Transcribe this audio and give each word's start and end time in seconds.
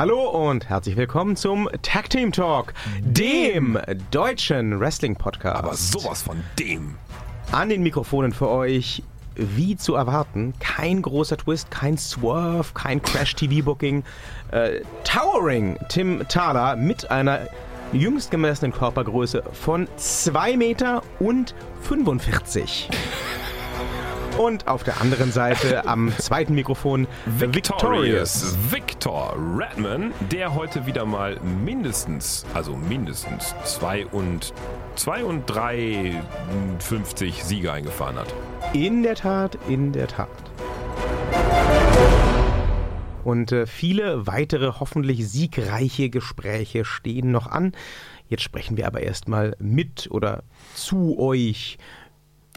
Hallo 0.00 0.30
und 0.30 0.66
herzlich 0.70 0.96
willkommen 0.96 1.36
zum 1.36 1.68
Tag 1.82 2.08
Team 2.08 2.32
Talk, 2.32 2.72
dem 3.00 3.78
deutschen 4.10 4.80
Wrestling 4.80 5.14
Podcast. 5.14 5.58
Aber 5.58 5.74
sowas 5.74 6.22
von 6.22 6.42
dem. 6.58 6.96
An 7.52 7.68
den 7.68 7.82
Mikrofonen 7.82 8.32
für 8.32 8.48
euch, 8.48 9.02
wie 9.34 9.76
zu 9.76 9.96
erwarten, 9.96 10.54
kein 10.58 11.02
großer 11.02 11.36
Twist, 11.36 11.70
kein 11.70 11.98
Swerve, 11.98 12.72
kein 12.72 13.02
Crash-TV-Booking. 13.02 14.02
Äh, 14.52 14.80
Towering 15.04 15.76
Tim 15.90 16.26
Thaler 16.26 16.76
mit 16.76 17.10
einer 17.10 17.40
jüngst 17.92 18.30
gemessenen 18.30 18.72
Körpergröße 18.72 19.42
von 19.52 19.86
2 19.98 20.56
Meter 20.56 21.02
und 21.18 21.54
45. 21.82 22.88
Und 24.40 24.66
auf 24.68 24.84
der 24.84 25.02
anderen 25.02 25.32
Seite 25.32 25.86
am 25.86 26.10
zweiten 26.16 26.54
Mikrofon 26.54 27.06
Victorious 27.26 28.56
Victor 28.70 29.36
Redman, 29.36 30.14
der 30.32 30.54
heute 30.54 30.86
wieder 30.86 31.04
mal 31.04 31.38
mindestens, 31.62 32.46
also 32.54 32.74
mindestens 32.74 33.54
2 33.64 34.06
und 34.06 34.54
2 34.94 35.24
und 35.24 35.44
53 35.44 37.44
Siege 37.44 37.70
eingefahren 37.70 38.16
hat. 38.16 38.34
In 38.72 39.02
der 39.02 39.16
Tat, 39.16 39.58
in 39.68 39.92
der 39.92 40.08
Tat. 40.08 40.30
Und 43.24 43.52
äh, 43.52 43.66
viele 43.66 44.26
weitere 44.26 44.72
hoffentlich 44.80 45.28
siegreiche 45.28 46.08
Gespräche 46.08 46.86
stehen 46.86 47.30
noch 47.30 47.46
an. 47.46 47.72
Jetzt 48.26 48.44
sprechen 48.44 48.78
wir 48.78 48.86
aber 48.86 49.02
erstmal 49.02 49.54
mit 49.58 50.08
oder 50.10 50.44
zu 50.74 51.18
euch 51.18 51.76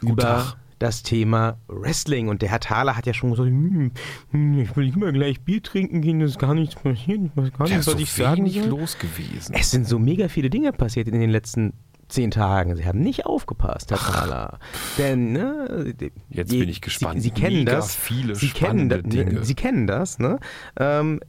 Guten 0.00 0.12
über 0.12 0.22
Tag. 0.22 0.56
Das 0.78 1.02
Thema 1.02 1.58
Wrestling. 1.68 2.28
Und 2.28 2.42
der 2.42 2.50
Herr 2.50 2.60
Thaler 2.60 2.96
hat 2.96 3.06
ja 3.06 3.14
schon 3.14 3.30
gesagt, 3.30 3.48
hm, 3.48 3.92
hm, 4.30 4.58
ich 4.58 4.76
will 4.76 4.88
immer 4.88 5.12
gleich 5.12 5.40
Bier 5.42 5.62
trinken 5.62 6.00
gehen, 6.00 6.20
das 6.20 6.30
ist 6.32 6.38
gar 6.38 6.54
nichts 6.54 6.74
passiert. 6.74 7.20
Ich 7.24 7.36
weiß 7.36 7.52
gar 7.52 7.64
nicht, 7.68 7.76
was 7.78 7.84
so 7.84 7.96
ich 7.98 8.12
sagen 8.12 8.48
soll. 8.48 8.66
los 8.66 8.98
gewesen. 8.98 9.54
Es 9.54 9.70
sind 9.70 9.86
so 9.88 9.98
mega 9.98 10.28
viele 10.28 10.50
Dinge 10.50 10.72
passiert 10.72 11.08
in 11.08 11.18
den 11.20 11.30
letzten 11.30 11.72
zehn 12.08 12.30
Tagen. 12.30 12.76
Sie 12.76 12.84
haben 12.84 13.00
nicht 13.00 13.24
aufgepasst, 13.26 13.90
Herr 13.90 13.98
Thaler. 13.98 14.58
Denn, 14.98 15.32
ne, 15.32 15.94
Jetzt 16.28 16.52
je- 16.52 16.60
bin 16.60 16.68
ich 16.68 16.80
gespannt. 16.80 17.14
Sie, 17.22 17.28
Sie 17.28 17.30
kennen 17.30 17.58
Mega 17.64 17.76
das. 17.76 17.94
viele 17.94 18.34
Sie 18.34 18.48
kennen, 18.48 18.88
da- 18.88 18.98
Dinge. 18.98 19.42
Sie 19.44 19.54
kennen 19.54 19.86
das, 19.86 20.18
ne? 20.18 20.38
Ähm, 20.78 21.20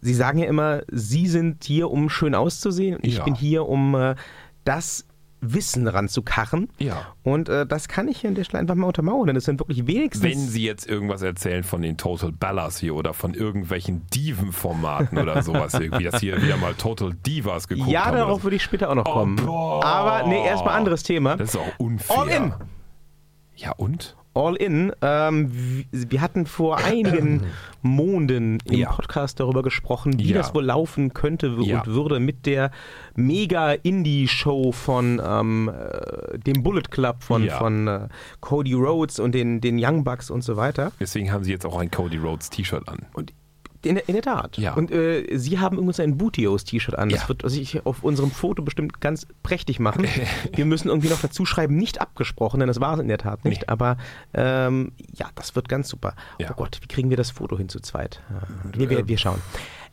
Sie 0.00 0.14
sagen 0.14 0.38
ja 0.38 0.46
immer, 0.46 0.82
Sie 0.90 1.26
sind 1.28 1.62
hier, 1.64 1.90
um 1.90 2.08
schön 2.08 2.34
auszusehen. 2.34 2.96
Und 2.96 3.06
ich 3.06 3.16
Ja. 3.18 3.24
bin 3.24 3.34
hier, 3.34 3.68
um 3.68 3.94
äh, 3.94 4.14
das 4.64 5.06
Wissen 5.42 5.88
ranzukarren. 5.88 6.68
Ja. 6.78 7.08
Und 7.24 7.48
äh, 7.48 7.66
das 7.66 7.88
kann 7.88 8.06
ich 8.08 8.20
hier 8.20 8.28
an 8.30 8.34
der 8.36 8.44
Stelle 8.44 8.60
einfach 8.60 8.76
mal 8.76 8.86
untermauern, 8.86 9.26
denn 9.26 9.36
es 9.36 9.44
sind 9.44 9.58
wirklich 9.60 9.86
wenigstens. 9.86 10.22
Wenn 10.22 10.38
Sie 10.38 10.64
jetzt 10.64 10.88
irgendwas 10.88 11.20
erzählen 11.22 11.64
von 11.64 11.82
den 11.82 11.96
Total 11.98 12.30
Ballas 12.32 12.78
hier 12.78 12.94
oder 12.94 13.12
von 13.12 13.34
irgendwelchen 13.34 14.06
Diven-Formaten 14.14 15.18
oder 15.18 15.42
sowas 15.42 15.74
irgendwie, 15.74 16.04
dass 16.04 16.20
hier 16.20 16.40
wieder 16.40 16.56
mal 16.56 16.74
Total 16.74 17.12
Divas 17.26 17.66
geguckt 17.68 17.90
ja, 17.90 18.04
haben. 18.04 18.10
oder 18.12 18.18
darauf 18.20 18.38
so. 18.40 18.44
würde 18.44 18.56
ich 18.56 18.62
später 18.62 18.88
auch 18.90 18.94
noch 18.94 19.04
Oh, 19.06 19.12
kommen. 19.12 19.36
boah. 19.36 19.84
Aber 19.84 20.28
nee, 20.28 20.46
erstmal 20.46 20.76
anderes 20.78 21.02
Thema. 21.02 21.36
Das 21.36 21.50
ist 21.50 21.56
auch 21.56 21.78
unfair. 21.78 22.18
All 22.18 22.28
in. 22.28 22.54
Ja, 23.56 23.72
und? 23.72 24.16
All 24.34 24.56
in. 24.56 24.92
Ähm, 25.02 25.52
wir 25.90 26.20
hatten 26.20 26.46
vor 26.46 26.78
einigen 26.78 27.42
Monden 27.82 28.58
im 28.64 28.78
Ja. 28.78 28.90
Podcast 28.92 29.40
darüber 29.40 29.62
gesprochen, 29.62 30.18
wie 30.18 30.30
Ja. 30.30 30.38
das 30.38 30.54
wohl 30.54 30.64
laufen 30.64 31.12
könnte 31.12 31.54
Ja. 31.60 31.80
und 31.80 31.86
würde 31.86 32.18
mit 32.20 32.46
der 32.46 32.70
Mega-Indie-Show 33.14 34.72
von 34.72 35.20
ähm, 35.24 35.68
äh, 35.70 36.38
dem 36.38 36.62
Bullet 36.62 36.82
Club 36.90 37.22
von, 37.22 37.48
von 37.50 37.86
äh, 37.88 38.08
Cody 38.40 38.72
Rhodes 38.74 39.18
und 39.18 39.32
den, 39.34 39.60
den 39.60 39.78
Young 39.82 40.04
Bucks 40.04 40.30
und 40.30 40.42
so 40.42 40.56
weiter. 40.56 40.92
Deswegen 41.00 41.32
haben 41.32 41.44
Sie 41.44 41.50
jetzt 41.50 41.66
auch 41.66 41.76
ein 41.78 41.90
Cody 41.90 42.16
Rhodes 42.18 42.50
T-Shirt 42.50 42.88
an. 42.88 43.06
Und 43.12 43.32
in, 43.84 43.96
der- 43.96 44.08
in 44.08 44.14
der 44.14 44.22
Tat. 44.22 44.56
Ja. 44.58 44.74
Und 44.74 44.90
äh, 44.90 45.36
Sie 45.36 45.58
haben 45.58 45.76
übrigens 45.76 46.00
ein 46.00 46.16
Bootios-T-Shirt 46.18 46.96
an. 46.96 47.08
Das 47.08 47.22
Ja. 47.22 47.28
wird 47.28 47.48
sich 47.50 47.84
auf 47.84 48.02
unserem 48.04 48.30
Foto 48.30 48.62
bestimmt 48.62 49.00
ganz 49.00 49.26
prächtig 49.42 49.80
machen. 49.80 50.06
Wir 50.54 50.64
müssen 50.64 50.88
irgendwie 50.88 51.08
noch 51.08 51.20
dazu 51.20 51.44
schreiben, 51.44 51.76
nicht 51.76 52.00
abgesprochen, 52.00 52.60
denn 52.60 52.66
das 52.68 52.80
war 52.80 52.94
es 52.94 53.00
in 53.00 53.08
der 53.08 53.18
Tat 53.18 53.44
nicht. 53.44 53.62
Nee. 53.62 53.66
Aber 53.68 53.96
ähm, 54.34 54.92
ja, 55.14 55.26
das 55.34 55.54
wird 55.56 55.68
ganz 55.68 55.88
super. 55.88 56.14
Ja. 56.38 56.50
Oh 56.50 56.54
Gott, 56.56 56.78
wie 56.82 56.86
kriegen 56.86 57.10
wir 57.10 57.16
das 57.16 57.30
Foto 57.30 57.56
hin 57.58 57.68
zu 57.68 57.80
zweit? 57.80 58.20
Ja, 58.30 58.78
Wir, 58.78 58.90
wir, 58.90 59.08
wir 59.08 59.18
schauen. 59.18 59.40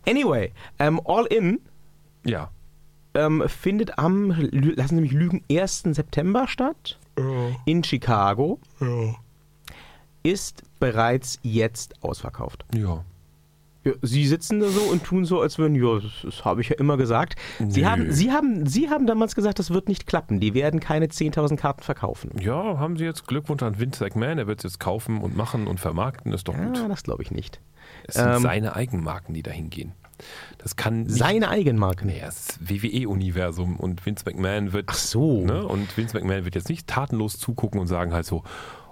Anyway, 0.08 0.52
ähm, 0.80 1.02
All 1.06 1.26
In 1.26 1.60
Ja. 2.26 2.50
ähm, 3.14 3.44
findet 3.48 3.98
am, 4.00 4.30
lassen 4.32 4.96
Sie 4.96 5.02
mich 5.02 5.12
lügen, 5.12 5.44
1. 5.52 5.84
September 5.92 6.48
statt 6.48 6.98
in 7.66 7.84
Chicago. 7.84 8.60
Ist 10.24 10.64
bereits 10.80 11.40
jetzt 11.44 12.02
ausverkauft. 12.04 12.66
Ja. 12.74 13.04
Ja, 13.90 13.96
Sie 14.02 14.26
sitzen 14.26 14.60
da 14.60 14.68
so 14.68 14.82
und 14.82 15.04
tun 15.04 15.26
so, 15.26 15.42
als 15.42 15.58
würden, 15.58 15.76
ja, 15.76 16.00
das, 16.00 16.12
das 16.24 16.46
habe 16.46 16.62
ich 16.62 16.70
ja 16.70 16.78
immer 16.78 16.98
gesagt. 16.98 17.36
Sie 17.68 17.86
haben, 17.86 18.12
Sie, 18.12 18.32
haben, 18.32 18.66
Sie 18.66 18.90
haben 18.90 19.08
damals 19.08 19.36
gesagt, 19.36 19.60
das 19.60 19.72
wird 19.72 19.88
nicht 19.88 20.08
klappen. 20.08 20.40
Die 20.40 20.54
werden 20.54 20.80
keine 20.80 21.08
10.000 21.08 21.58
Karten 21.58 21.84
verkaufen. 21.84 22.32
Ja, 22.40 22.78
haben 22.80 22.98
Sie 22.98 23.06
jetzt 23.06 23.28
Glückwunsch 23.28 23.64
an 23.64 23.80
Vince 23.80 24.04
McMahon. 24.04 24.38
Er 24.38 24.48
wird 24.48 24.60
es 24.60 24.72
jetzt 24.72 24.80
kaufen 24.80 25.22
und 25.22 25.36
machen 25.36 25.68
und 25.68 25.80
vermarkten. 25.80 26.34
Ist 26.34 26.48
doch 26.48 26.56
gut. 26.56 26.78
Ja, 26.78 26.88
das 26.88 27.04
glaube 27.04 27.24
ich 27.24 27.32
nicht. 27.32 27.60
Es 28.08 28.16
sind 28.16 28.28
ähm, 28.28 28.42
seine 28.42 28.76
Eigenmarken, 28.76 29.34
die 29.34 29.44
dahin 29.44 29.70
gehen. 29.70 29.94
Das 30.58 30.76
kann 30.76 31.04
nicht 31.04 31.16
Seine 31.16 31.50
Eigenmarke. 31.50 32.06
Naja, 32.06 32.28
ist 32.28 32.60
WWE-Universum 32.62 33.78
und 33.78 34.06
Vince 34.06 34.26
McMahon 34.26 34.74
wird. 34.74 34.86
Ach 34.90 34.96
so. 34.96 35.46
Ne? 35.46 35.66
Und 35.66 35.96
Vince 35.96 36.18
McMahon 36.18 36.46
wird 36.46 36.56
jetzt 36.56 36.70
nicht 36.70 36.88
tatenlos 36.88 37.38
zugucken 37.40 37.80
und 37.80 37.88
sagen 37.88 38.14
halt 38.14 38.26
so, 38.26 38.44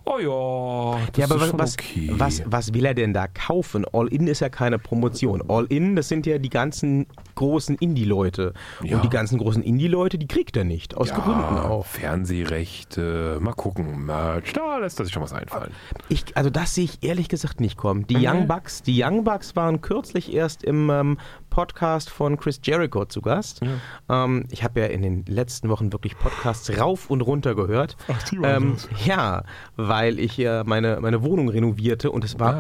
oh 0.08 0.20
ja, 0.20 1.06
das 1.12 1.18
Ja, 1.18 1.26
aber 1.26 1.36
ist 1.36 1.42
was, 1.42 1.50
schon 1.50 1.60
was, 1.60 1.74
okay. 1.74 2.10
was, 2.14 2.42
was 2.46 2.74
will 2.74 2.86
er 2.86 2.94
denn 2.94 3.14
da 3.14 3.28
kaufen? 3.28 3.86
All 3.94 4.08
In 4.08 4.28
ist 4.28 4.40
ja 4.40 4.50
keine 4.50 4.80
Promotion. 4.80 5.44
All 5.48 5.66
In, 5.66 5.96
das 5.96 6.08
sind 6.08 6.26
ja 6.26 6.38
die 6.38 6.50
ganzen 6.50 7.08
großen 7.36 7.76
Indie-Leute. 7.76 8.54
Ja. 8.84 8.96
Und 8.98 9.04
die 9.04 9.10
ganzen 9.10 9.38
großen 9.38 9.62
Indie-Leute, 9.62 10.18
die 10.18 10.28
kriegt 10.28 10.56
er 10.58 10.64
nicht. 10.64 10.96
Aus 10.96 11.10
ja, 11.10 11.16
Gründen 11.20 11.58
auch. 11.58 11.86
Fernsehrechte, 11.86 13.38
mal 13.42 13.54
gucken, 13.54 14.06
Merch, 14.06 14.54
da 14.54 14.78
lässt 14.78 15.00
er 15.00 15.06
sich 15.06 15.14
schon 15.14 15.24
was 15.24 15.34
einfallen. 15.34 15.72
Ich, 16.10 16.26
also 16.36 16.50
das 16.50 16.76
sehe 16.76 16.86
ich 16.86 17.04
ehrlich 17.04 17.30
gesagt 17.30 17.60
nicht 17.60 17.78
kommen. 17.78 18.06
Die 18.08 18.18
Mhm. 18.18 18.24
Young 18.26 18.48
Bucks, 18.48 18.82
die 18.84 19.04
Young 19.04 19.24
Bucks 19.24 19.56
waren 19.56 19.82
kürzlich 19.82 20.34
erst 20.34 20.64
im 20.64 20.90
ähm, 20.90 21.18
Podcast 21.58 22.12
von 22.12 22.38
Chris 22.38 22.60
Jericho 22.64 23.06
zu 23.06 23.20
Gast. 23.20 23.62
Ähm, 24.10 24.46
ich 24.52 24.64
habe 24.64 24.80
ja 24.80 24.86
in 24.86 25.02
den 25.02 25.26
letzten 25.26 25.70
Wochen 25.70 25.92
wirklich 25.92 26.16
Podcasts 26.20 26.70
rauf 26.80 27.10
und 27.10 27.22
runter 27.22 27.56
gehört. 27.56 27.98
Ach, 28.08 28.22
die 28.30 28.38
ähm. 28.44 28.76
Ja, 29.06 29.42
weil 29.76 30.20
ich 30.20 30.38
ja 30.38 30.64
meine, 30.66 31.00
meine 31.02 31.24
Wohnung 31.24 31.50
renovierte 31.50 32.12
und 32.12 32.24
es 32.24 32.40
war 32.40 32.54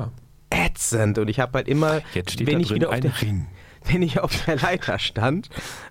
Ja. 0.51 0.65
ätzend 0.65 1.19
und 1.19 1.27
ich 1.27 1.39
habe 1.39 1.51
halt 1.59 1.67
immer, 1.67 2.01
Jetzt 2.15 2.31
steht 2.31 2.47
wenn 2.47 2.55
da 2.55 2.59
ich 2.61 2.67
drin 2.69 2.75
wieder 2.77 2.87
auf 2.87 2.95
ein 2.95 3.01
der, 3.01 3.21
Ring. 3.21 3.45
Wenn 3.91 4.01
ich 4.01 4.19
auf 4.19 4.45
der 4.45 4.57
Leiter 4.57 4.99
stand, 4.99 5.47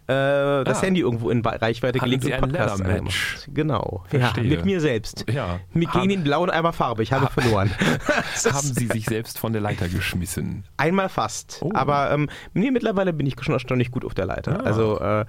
äh, 0.07 0.65
das 0.65 0.79
Ah. 0.79 0.83
Handy 0.83 1.01
irgendwo 1.01 1.31
in 1.31 1.45
Reichweite 1.45 1.99
gelegt 1.99 2.25
und 2.25 2.39
Podcast 2.41 2.83
angemacht. 2.83 3.49
Genau. 3.53 4.05
Verstehe. 4.09 4.45
Ja, 4.45 4.51
mit 4.51 4.65
mir 4.65 4.81
selbst. 4.81 5.25
Ja. 5.31 5.61
Mit 5.73 5.91
gegen 5.93 6.09
den 6.09 6.25
blauen 6.25 6.51
Eimer 6.51 6.73
Farbe. 6.73 7.03
Ich 7.03 7.13
habe 7.13 7.29
verloren. 7.29 7.71
Das 8.07 8.47
ist 8.47 8.53
Haben 8.53 8.75
Sie 8.75 8.87
sich 8.87 9.07
selbst 9.07 9.39
von 9.39 9.53
der 9.53 9.63
Leiter 9.63 9.89
geschmissen? 9.89 10.65
Einmal 10.77 11.09
fast. 11.09 11.59
Oh. 11.63 11.71
Aber 11.75 12.11
ähm, 12.11 12.29
nee, 12.55 12.71
mittlerweile 12.71 13.13
bin 13.13 13.27
ich 13.27 13.35
schon 13.41 13.55
erstaunlich 13.55 13.91
gut 13.91 14.05
auf 14.05 14.15
der 14.15 14.27
Leiter. 14.27 14.61
Ah. 14.61 14.65
Also 14.65 15.01
äh, 15.01 15.25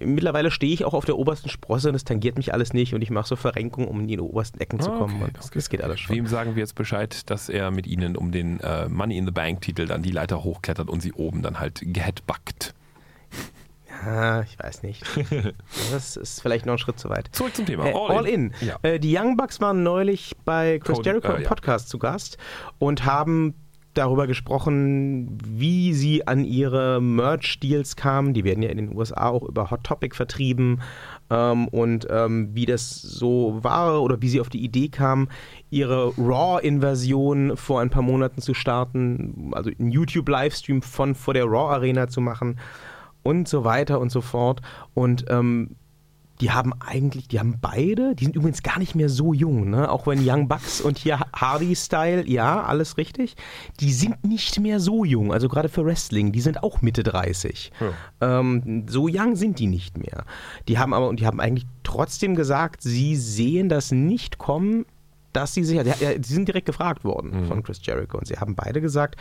mittlerweile 0.00 0.50
stehe 0.50 0.72
ich 0.72 0.84
auch 0.84 0.94
auf 0.94 1.04
der 1.04 1.18
obersten 1.18 1.48
Sprosse 1.48 1.88
und 1.90 1.94
es 1.94 2.04
tangiert 2.04 2.36
mich 2.36 2.52
alles 2.54 2.72
nicht 2.72 2.94
und 2.94 3.02
ich 3.02 3.10
mache 3.10 3.28
so 3.28 3.36
Verrenkungen, 3.36 3.88
um 3.88 4.00
in 4.00 4.08
die 4.08 4.18
obersten 4.18 4.60
Ecken 4.60 4.80
zu 4.80 4.90
Ah, 4.92 4.98
kommen. 4.98 5.16
okay, 5.16 5.24
und 5.24 5.36
das, 5.36 5.46
okay. 5.46 5.58
das 5.58 5.68
geht 5.68 5.82
alles 5.82 6.00
schon. 6.00 6.16
Wem 6.16 6.26
sagen 6.26 6.54
wir 6.56 6.60
jetzt 6.60 6.74
Bescheid, 6.74 7.28
dass 7.30 7.48
er 7.48 7.70
mit 7.70 7.86
Ihnen 7.86 8.16
um 8.16 8.32
den 8.32 8.60
äh, 8.60 8.88
Money 8.88 9.18
in 9.18 9.24
the 9.26 9.32
Bank 9.32 9.60
Titel 9.60 9.86
dann 9.86 10.02
die 10.02 10.10
Leiter 10.12 10.44
hochklettert 10.44 10.88
und 10.88 11.00
Sie 11.00 11.12
oben 11.12 11.42
dann 11.42 11.58
halt 11.60 11.80
geheadbackt? 11.84 12.74
Ah, 14.04 14.42
ich 14.42 14.58
weiß 14.58 14.82
nicht. 14.82 15.04
Das 15.92 16.16
ist 16.16 16.40
vielleicht 16.40 16.66
noch 16.66 16.72
ein 16.74 16.78
Schritt 16.78 16.98
zu 16.98 17.08
weit. 17.10 17.28
Zurück 17.32 17.54
zum 17.54 17.66
Thema. 17.66 17.86
Äh, 17.86 17.92
all, 17.94 18.26
in. 18.26 18.52
Ja. 18.60 18.78
Äh, 18.82 18.98
die 18.98 19.16
Young 19.16 19.36
Bucks 19.36 19.60
waren 19.60 19.82
neulich 19.82 20.34
bei 20.44 20.78
Chris 20.82 20.96
Cody- 20.98 21.08
Jericho 21.10 21.32
äh, 21.32 21.36
im 21.36 21.42
ja. 21.42 21.48
Podcast 21.48 21.88
zu 21.88 21.98
Gast 21.98 22.38
und 22.78 23.04
haben 23.04 23.54
darüber 23.94 24.26
gesprochen, 24.26 25.38
wie 25.44 25.92
sie 25.92 26.26
an 26.26 26.44
ihre 26.44 27.00
Merch-Deals 27.00 27.96
kamen. 27.96 28.34
Die 28.34 28.44
werden 28.44 28.62
ja 28.62 28.70
in 28.70 28.78
den 28.78 28.96
USA 28.96 29.28
auch 29.28 29.42
über 29.42 29.70
Hot 29.70 29.84
Topic 29.84 30.14
vertrieben 30.14 30.80
ähm, 31.30 31.68
und 31.68 32.06
ähm, 32.10 32.50
wie 32.54 32.66
das 32.66 33.00
so 33.00 33.58
war 33.62 34.02
oder 34.02 34.22
wie 34.22 34.28
sie 34.28 34.40
auf 34.40 34.48
die 34.48 34.64
Idee 34.64 34.88
kamen, 34.88 35.28
ihre 35.70 36.12
Raw-Inversion 36.16 37.56
vor 37.56 37.80
ein 37.80 37.90
paar 37.90 38.02
Monaten 38.02 38.40
zu 38.40 38.54
starten, 38.54 39.50
also 39.52 39.70
einen 39.78 39.90
YouTube-Livestream 39.90 40.82
von 40.82 41.14
vor 41.14 41.34
der 41.34 41.44
Raw-Arena 41.44 42.08
zu 42.08 42.20
machen 42.20 42.58
und 43.22 43.48
so 43.48 43.64
weiter 43.64 44.00
und 44.00 44.10
so 44.10 44.20
fort. 44.20 44.60
Und 44.94 45.24
ähm, 45.28 45.76
die 46.42 46.50
haben 46.50 46.72
eigentlich, 46.80 47.28
die 47.28 47.38
haben 47.38 47.58
beide, 47.60 48.16
die 48.16 48.24
sind 48.24 48.34
übrigens 48.34 48.64
gar 48.64 48.80
nicht 48.80 48.96
mehr 48.96 49.08
so 49.08 49.32
jung, 49.32 49.70
ne? 49.70 49.88
Auch 49.88 50.08
wenn 50.08 50.28
Young 50.28 50.48
Bucks 50.48 50.80
und 50.80 50.98
hier 50.98 51.20
Hardy 51.32 51.76
Style, 51.76 52.28
ja, 52.28 52.64
alles 52.64 52.96
richtig. 52.96 53.36
Die 53.78 53.92
sind 53.92 54.24
nicht 54.24 54.58
mehr 54.58 54.80
so 54.80 55.04
jung, 55.04 55.32
also 55.32 55.48
gerade 55.48 55.68
für 55.68 55.84
Wrestling, 55.86 56.32
die 56.32 56.40
sind 56.40 56.64
auch 56.64 56.82
Mitte 56.82 57.04
30. 57.04 57.70
Ähm, 58.20 58.86
so 58.88 59.08
young 59.08 59.36
sind 59.36 59.60
die 59.60 59.68
nicht 59.68 59.96
mehr. 59.96 60.24
Die 60.66 60.80
haben 60.80 60.92
aber, 60.92 61.08
und 61.08 61.20
die 61.20 61.26
haben 61.26 61.38
eigentlich 61.38 61.66
trotzdem 61.84 62.34
gesagt, 62.34 62.82
sie 62.82 63.14
sehen 63.14 63.68
das 63.68 63.92
nicht 63.92 64.38
kommen, 64.38 64.84
dass 65.32 65.54
sie 65.54 65.64
sich, 65.64 65.76
ja, 65.76 65.94
sie 65.94 66.34
sind 66.34 66.48
direkt 66.48 66.66
gefragt 66.66 67.04
worden 67.04 67.42
mhm. 67.42 67.46
von 67.46 67.62
Chris 67.62 67.80
Jericho 67.82 68.18
und 68.18 68.26
sie 68.26 68.36
haben 68.36 68.54
beide 68.54 68.80
gesagt, 68.80 69.16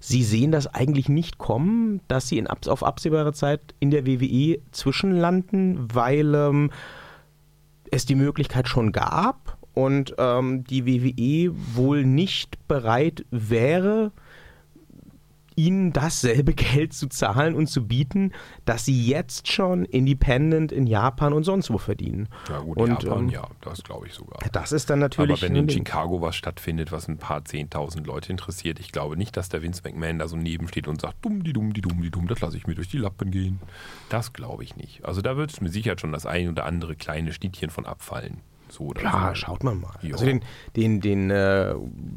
sie 0.00 0.22
sehen 0.22 0.52
das 0.52 0.66
eigentlich 0.66 1.08
nicht 1.08 1.38
kommen, 1.38 2.00
dass 2.08 2.28
sie 2.28 2.38
in, 2.38 2.46
auf 2.46 2.82
absehbare 2.82 3.32
Zeit 3.32 3.60
in 3.80 3.90
der 3.90 4.06
WWE 4.06 4.58
zwischenlanden, 4.72 5.88
weil 5.92 6.34
ähm, 6.34 6.70
es 7.90 8.06
die 8.06 8.14
Möglichkeit 8.14 8.68
schon 8.68 8.92
gab 8.92 9.58
und 9.74 10.14
ähm, 10.18 10.64
die 10.64 10.86
WWE 10.86 11.54
wohl 11.74 12.04
nicht 12.04 12.66
bereit 12.68 13.24
wäre, 13.30 14.12
ihnen 15.56 15.92
dasselbe 15.92 16.54
Geld 16.54 16.92
zu 16.92 17.08
zahlen 17.08 17.54
und 17.54 17.66
zu 17.68 17.86
bieten, 17.86 18.32
dass 18.64 18.84
sie 18.84 19.06
jetzt 19.06 19.50
schon 19.50 19.84
Independent 19.84 20.72
in 20.72 20.86
Japan 20.86 21.32
und 21.32 21.44
sonst 21.44 21.70
wo 21.70 21.78
verdienen. 21.78 22.28
Ja 22.48 22.60
gut, 22.60 22.76
und, 22.76 23.02
Japan, 23.02 23.24
ähm, 23.24 23.28
ja, 23.28 23.46
das 23.60 23.82
glaube 23.82 24.06
ich 24.06 24.14
sogar. 24.14 24.38
Das 24.52 24.72
ist 24.72 24.90
dann 24.90 24.98
natürlich... 24.98 25.42
Aber 25.42 25.54
wenn 25.54 25.56
in 25.56 25.68
Chicago 25.68 26.20
was 26.20 26.36
stattfindet, 26.36 26.92
was 26.92 27.08
ein 27.08 27.18
paar 27.18 27.44
zehntausend 27.44 28.06
Leute 28.06 28.30
interessiert, 28.30 28.80
ich 28.80 28.92
glaube 28.92 29.16
nicht, 29.16 29.36
dass 29.36 29.48
der 29.48 29.62
Vince 29.62 29.82
McMahon 29.84 30.18
da 30.18 30.28
so 30.28 30.36
nebensteht 30.36 30.88
und 30.88 31.00
sagt, 31.00 31.24
dumm, 31.24 31.42
die 31.44 31.52
dumm, 31.52 31.72
die 31.72 31.80
dumm, 31.80 32.02
die 32.02 32.10
dumm, 32.10 32.28
das 32.28 32.40
lasse 32.40 32.56
ich 32.56 32.66
mir 32.66 32.74
durch 32.74 32.88
die 32.88 32.98
Lappen 32.98 33.30
gehen. 33.30 33.60
Das 34.08 34.32
glaube 34.32 34.64
ich 34.64 34.76
nicht. 34.76 35.04
Also 35.04 35.22
da 35.22 35.36
wird 35.36 35.52
es 35.52 35.60
mit 35.60 35.72
Sicherheit 35.72 36.00
schon 36.00 36.12
das 36.12 36.26
ein 36.26 36.48
oder 36.48 36.64
andere 36.66 36.96
kleine 36.96 37.32
Schnittchen 37.32 37.70
von 37.70 37.86
abfallen. 37.86 38.40
So 38.72 38.84
oder 38.84 39.02
ja, 39.02 39.28
so. 39.28 39.34
schaut 39.34 39.64
man 39.64 39.80
mal. 39.80 39.92
Jo. 40.00 40.14
Also 40.14 40.24
den, 40.24 40.40
den, 40.76 41.00
den, 41.00 41.30
äh, 41.30 41.74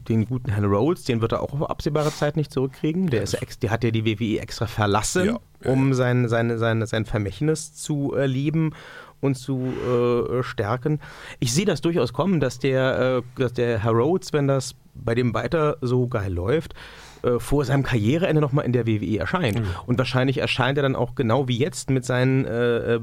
den 0.08 0.26
guten 0.26 0.52
Herrn 0.52 0.66
Rhodes, 0.66 1.04
den 1.04 1.22
wird 1.22 1.34
er 1.34 1.42
auch 1.42 1.54
auf 1.54 1.70
absehbare 1.70 2.12
Zeit 2.12 2.38
nicht 2.38 2.52
zurückkriegen. 2.52 3.10
Der, 3.10 3.24
ist 3.24 3.62
der 3.62 3.72
hat 3.72 3.84
ja 3.84 3.92
die 3.92 4.06
WWE 4.06 4.40
extra 4.40 4.66
verlassen, 4.66 5.26
ja, 5.26 5.40
um 5.70 5.94
sein, 5.94 6.30
sein, 6.30 6.58
sein, 6.58 6.86
sein 6.86 7.06
Vermächtnis 7.06 7.76
zu 7.76 8.14
erleben 8.14 8.74
und 9.20 9.36
zu 9.36 9.60
äh, 9.60 10.44
stärken. 10.44 11.00
Ich 11.40 11.54
sehe 11.54 11.66
das 11.66 11.82
durchaus 11.82 12.14
kommen, 12.14 12.40
dass 12.40 12.60
der, 12.60 13.18
äh, 13.18 13.42
dass 13.42 13.54
der 13.54 13.84
Herr 13.84 13.92
Rhodes, 13.92 14.32
wenn 14.32 14.48
das 14.48 14.76
bei 14.94 15.16
dem 15.16 15.34
weiter 15.34 15.78
so 15.82 16.08
geil 16.08 16.32
läuft, 16.32 16.74
äh, 17.24 17.40
vor 17.40 17.66
seinem 17.66 17.84
Karriereende 17.84 18.42
nochmal 18.42 18.66
in 18.66 18.72
der 18.72 18.88
WWE 18.88 19.20
erscheint. 19.20 19.60
Mhm. 19.60 19.68
Und 19.88 19.98
wahrscheinlich 19.98 20.38
erscheint 20.38 20.78
er 20.78 20.84
dann 20.84 20.96
auch 20.96 21.16
genau 21.16 21.48
wie 21.48 21.58
jetzt 21.58 21.90
mit 21.90 22.06
seinen 22.06 22.46
äh, 22.46 22.96
äh 22.96 23.00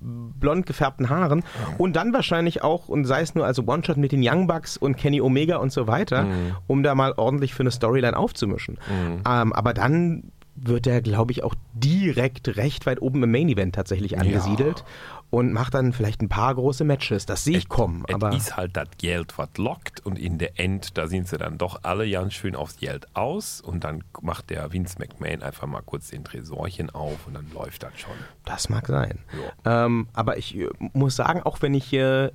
blond 0.00 0.66
gefärbten 0.66 1.08
Haaren 1.08 1.44
und 1.78 1.96
dann 1.96 2.12
wahrscheinlich 2.12 2.62
auch, 2.62 2.88
und 2.88 3.04
sei 3.04 3.20
es 3.20 3.34
nur 3.34 3.46
als 3.46 3.58
One-Shot 3.58 3.96
mit 3.96 4.12
den 4.12 4.20
Young 4.22 4.46
Bucks 4.46 4.76
und 4.76 4.96
Kenny 4.96 5.20
Omega 5.20 5.56
und 5.56 5.72
so 5.72 5.86
weiter, 5.86 6.24
mhm. 6.24 6.56
um 6.66 6.82
da 6.82 6.94
mal 6.94 7.14
ordentlich 7.16 7.54
für 7.54 7.62
eine 7.62 7.70
Storyline 7.70 8.16
aufzumischen. 8.16 8.78
Mhm. 8.88 9.22
Ähm, 9.28 9.52
aber 9.52 9.74
dann 9.74 10.32
wird 10.56 10.86
er, 10.86 11.02
glaube 11.02 11.32
ich, 11.32 11.44
auch 11.44 11.54
direkt 11.74 12.56
recht 12.56 12.86
weit 12.86 13.02
oben 13.02 13.22
im 13.22 13.30
Main 13.30 13.48
Event 13.48 13.74
tatsächlich 13.74 14.18
angesiedelt. 14.18 14.80
Ja 14.80 14.84
und 15.30 15.52
macht 15.52 15.74
dann 15.74 15.92
vielleicht 15.92 16.22
ein 16.22 16.28
paar 16.28 16.54
große 16.54 16.84
Matches. 16.84 17.26
Das 17.26 17.44
sehe 17.44 17.58
ich 17.58 17.68
kommen. 17.68 18.04
Aber 18.12 18.30
es 18.30 18.48
ist 18.48 18.56
halt 18.56 18.76
das 18.76 18.88
Geld, 18.98 19.36
was 19.38 19.48
lockt 19.58 20.04
und 20.04 20.18
in 20.18 20.38
der 20.38 20.58
End, 20.58 20.96
da 20.96 21.08
sind 21.08 21.28
sie 21.28 21.38
dann 21.38 21.58
doch 21.58 21.80
alle 21.82 22.08
ganz 22.10 22.34
schön 22.34 22.54
aufs 22.54 22.76
Geld 22.76 23.06
aus 23.14 23.60
und 23.60 23.84
dann 23.84 24.04
macht 24.20 24.50
der 24.50 24.72
Vince 24.72 24.98
McMahon 24.98 25.42
einfach 25.42 25.66
mal 25.66 25.82
kurz 25.82 26.08
den 26.08 26.24
Tresorchen 26.24 26.90
auf 26.90 27.26
und 27.26 27.34
dann 27.34 27.50
läuft 27.52 27.82
das 27.82 27.98
schon. 27.98 28.14
Das 28.44 28.68
mag 28.68 28.86
sein. 28.86 29.18
Ähm, 29.64 30.08
aber 30.12 30.38
ich 30.38 30.56
äh, 30.56 30.68
muss 30.92 31.16
sagen, 31.16 31.42
auch 31.42 31.62
wenn 31.62 31.74
ich 31.74 31.92
äh, 31.92 32.30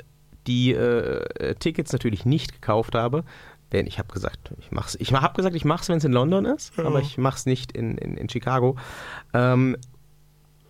die 0.47 0.73
äh, 0.73 1.55
Tickets 1.55 1.93
natürlich 1.93 2.25
nicht 2.25 2.53
gekauft 2.53 2.95
habe, 2.95 3.23
denn 3.71 3.87
ich 3.87 3.99
habe 3.99 4.11
gesagt, 4.13 4.53
ich 4.59 4.71
mach's. 4.71 4.97
Ich 4.99 5.13
habe 5.13 5.33
gesagt, 5.33 5.55
ich 5.55 5.63
mache 5.63 5.83
es, 5.83 5.89
wenn 5.89 5.97
es 5.97 6.03
in 6.03 6.11
London 6.11 6.45
ist, 6.45 6.75
ja. 6.77 6.85
aber 6.85 6.99
ich 6.99 7.17
mache 7.17 7.37
es 7.37 7.45
nicht 7.45 7.71
in, 7.71 7.97
in, 7.97 8.17
in 8.17 8.27
Chicago. 8.27 8.75
Ähm, 9.33 9.77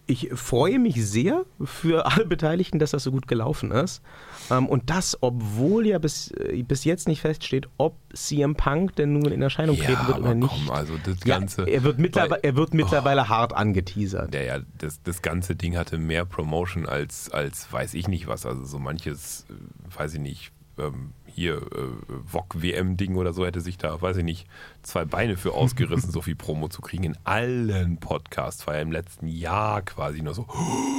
ich 0.07 0.29
freue 0.33 0.79
mich 0.79 1.05
sehr 1.05 1.45
für 1.63 2.05
alle 2.05 2.25
Beteiligten, 2.25 2.79
dass 2.79 2.91
das 2.91 3.03
so 3.03 3.11
gut 3.11 3.27
gelaufen 3.27 3.71
ist. 3.71 4.01
Ähm, 4.49 4.67
und 4.67 4.89
das, 4.89 5.17
obwohl 5.21 5.87
ja 5.87 5.99
bis, 5.99 6.31
äh, 6.31 6.63
bis 6.63 6.83
jetzt 6.83 7.07
nicht 7.07 7.21
feststeht, 7.21 7.67
ob 7.77 7.95
CM 8.13 8.55
Punk 8.55 8.95
denn 8.95 9.13
nun 9.13 9.31
in 9.31 9.41
Erscheinung 9.41 9.77
treten 9.77 9.91
ja, 9.93 10.07
wird 10.07 10.19
oder 10.19 10.35
nicht. 10.35 10.49
Komm, 10.49 10.71
also 10.71 10.93
das 11.03 11.19
Ganze, 11.21 11.61
ja, 11.61 11.67
er 11.67 11.83
wird 11.83 11.99
mittlerweile, 11.99 12.43
er 12.43 12.55
wird 12.55 12.73
mittlerweile 12.73 13.21
oh, 13.21 13.29
hart 13.29 13.53
angeteasert. 13.53 14.33
Ja, 14.33 14.41
ja, 14.41 14.59
das, 14.77 15.01
das 15.03 15.21
ganze 15.21 15.55
Ding 15.55 15.77
hatte 15.77 15.97
mehr 15.97 16.25
Promotion 16.25 16.85
als, 16.85 17.29
als 17.31 17.71
weiß 17.71 17.93
ich 17.93 18.07
nicht 18.07 18.27
was. 18.27 18.45
Also 18.45 18.65
so 18.65 18.79
manches, 18.79 19.45
äh, 19.49 19.97
weiß 19.97 20.15
ich 20.15 20.19
nicht, 20.19 20.51
ähm, 20.77 21.13
hier 21.33 21.57
äh, 21.57 22.13
VOG-WM-Ding 22.27 23.15
oder 23.15 23.33
so 23.33 23.45
hätte 23.45 23.61
sich 23.61 23.77
da, 23.77 24.01
weiß 24.01 24.17
ich 24.17 24.23
nicht, 24.23 24.47
zwei 24.83 25.05
Beine 25.05 25.37
für 25.37 25.53
ausgerissen, 25.53 26.11
so 26.11 26.21
viel 26.21 26.35
Promo 26.35 26.67
zu 26.67 26.81
kriegen. 26.81 27.03
In 27.03 27.17
allen 27.23 27.97
Podcasts 27.97 28.65
war 28.67 28.75
ja 28.75 28.81
im 28.81 28.91
letzten 28.91 29.27
Jahr 29.27 29.81
quasi 29.81 30.21
nur 30.21 30.33
so, 30.33 30.47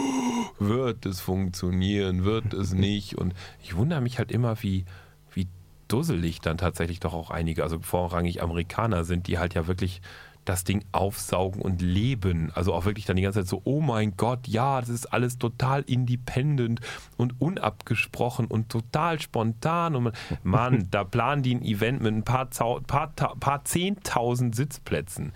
wird 0.59 1.07
es 1.07 1.21
funktionieren, 1.21 2.25
wird 2.25 2.55
es 2.55 2.73
nicht? 2.75 3.17
Und 3.17 3.35
ich 3.63 3.77
wundere 3.77 4.01
mich 4.01 4.19
halt 4.19 4.33
immer, 4.33 4.63
wie, 4.63 4.85
wie 5.33 5.49
dusselig 5.89 6.41
dann 6.41 6.59
tatsächlich 6.59 7.01
doch 7.01 7.15
auch 7.15 7.31
einige, 7.31 7.63
also 7.63 7.79
vorrangig 7.81 8.43
Amerikaner 8.43 9.05
sind, 9.05 9.27
die 9.27 9.39
halt 9.39 9.55
ja 9.55 9.67
wirklich 9.67 10.01
das 10.45 10.65
Ding 10.65 10.85
aufsaugen 10.93 11.63
und 11.63 11.81
leben. 11.81 12.51
Also 12.55 12.73
auch 12.75 12.85
wirklich 12.85 13.05
dann 13.05 13.17
die 13.17 13.23
ganze 13.23 13.41
Zeit 13.41 13.49
so, 13.49 13.63
oh 13.65 13.81
mein 13.81 14.17
Gott, 14.17 14.49
ja, 14.49 14.81
das 14.81 14.89
ist 14.89 15.07
alles 15.07 15.39
total 15.39 15.83
independent 15.83 16.81
und 17.17 17.41
unabgesprochen 17.41 18.47
und 18.47 18.69
total 18.69 19.21
spontan. 19.21 19.97
Und 19.97 20.05
man, 20.05 20.13
Mann, 20.43 20.89
da 20.91 21.05
planen 21.05 21.43
die 21.43 21.55
ein 21.55 21.63
Event 21.63 22.03
mit 22.03 22.13
ein 22.13 22.25
paar, 22.25 22.47
paar, 22.47 23.13
paar 23.15 23.65
Zehntausend 23.65 24.55
Sitzplätzen 24.55 25.33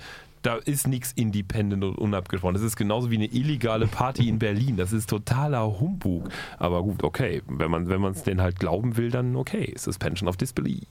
da 0.47 0.55
ist 0.55 0.87
nichts 0.87 1.11
independent 1.11 1.83
und 1.83 1.99
unabgesprochen. 1.99 2.55
Das 2.55 2.63
ist 2.63 2.77
genauso 2.77 3.11
wie 3.11 3.17
eine 3.17 3.27
illegale 3.27 3.89
Party 3.89 4.29
in 4.29 4.39
Berlin. 4.39 4.77
Das 4.77 4.93
ist 4.93 5.11
totaler 5.11 5.81
Humbug. 5.81 6.29
Aber 6.59 6.85
gut, 6.85 7.03
okay. 7.03 7.43
Wenn 7.49 7.69
man 7.69 7.89
wenn 7.89 8.05
es 8.05 8.23
denn 8.23 8.41
halt 8.41 8.61
glauben 8.61 8.97
will, 8.97 9.11
dann 9.11 9.35
okay. 9.35 9.75
Suspension 9.77 10.29
of 10.29 10.37
Disbelief. 10.37 10.85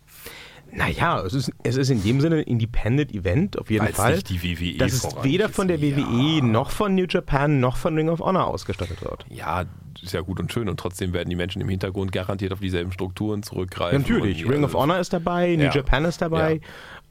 Naja, 0.76 1.22
es 1.22 1.34
ist, 1.34 1.52
es 1.64 1.78
ist 1.78 1.90
in 1.90 2.04
dem 2.04 2.20
Sinne 2.20 2.38
ein 2.38 2.44
Independent 2.44 3.14
Event, 3.14 3.58
auf 3.58 3.70
jeden 3.70 3.86
Weil's 3.86 3.96
Fall. 3.96 4.16
Nicht 4.16 4.30
die 4.30 4.44
WWE 4.44 4.78
das 4.78 4.94
ist 4.94 5.24
weder 5.24 5.48
von 5.48 5.70
der 5.70 5.82
WWE 5.82 6.38
ja. 6.38 6.44
noch 6.44 6.70
von 6.70 6.96
New 6.96 7.06
Japan 7.10 7.62
noch 7.62 7.78
von 7.78 7.96
Ring 7.96 8.10
of 8.10 8.20
Honor 8.20 8.48
ausgestattet 8.48 9.02
wird. 9.02 9.26
Ja, 9.30 9.64
ist 10.02 10.14
ja 10.14 10.20
gut 10.20 10.40
und 10.40 10.52
schön 10.52 10.68
und 10.68 10.78
trotzdem 10.78 11.14
werden 11.14 11.30
die 11.30 11.38
Menschen 11.38 11.62
im 11.62 11.70
Hintergrund 11.70 12.12
garantiert 12.12 12.52
auf 12.52 12.60
dieselben 12.60 12.92
Strukturen 12.92 13.42
zurückgreifen. 13.42 14.04
Ja, 14.06 14.14
natürlich, 14.14 14.48
Ring 14.48 14.66
of 14.66 14.74
Honor 14.74 15.00
ist 15.00 15.14
dabei, 15.14 15.56
New 15.56 15.64
ja. 15.64 15.74
Japan 15.74 16.04
ist 16.04 16.22
dabei. 16.22 16.60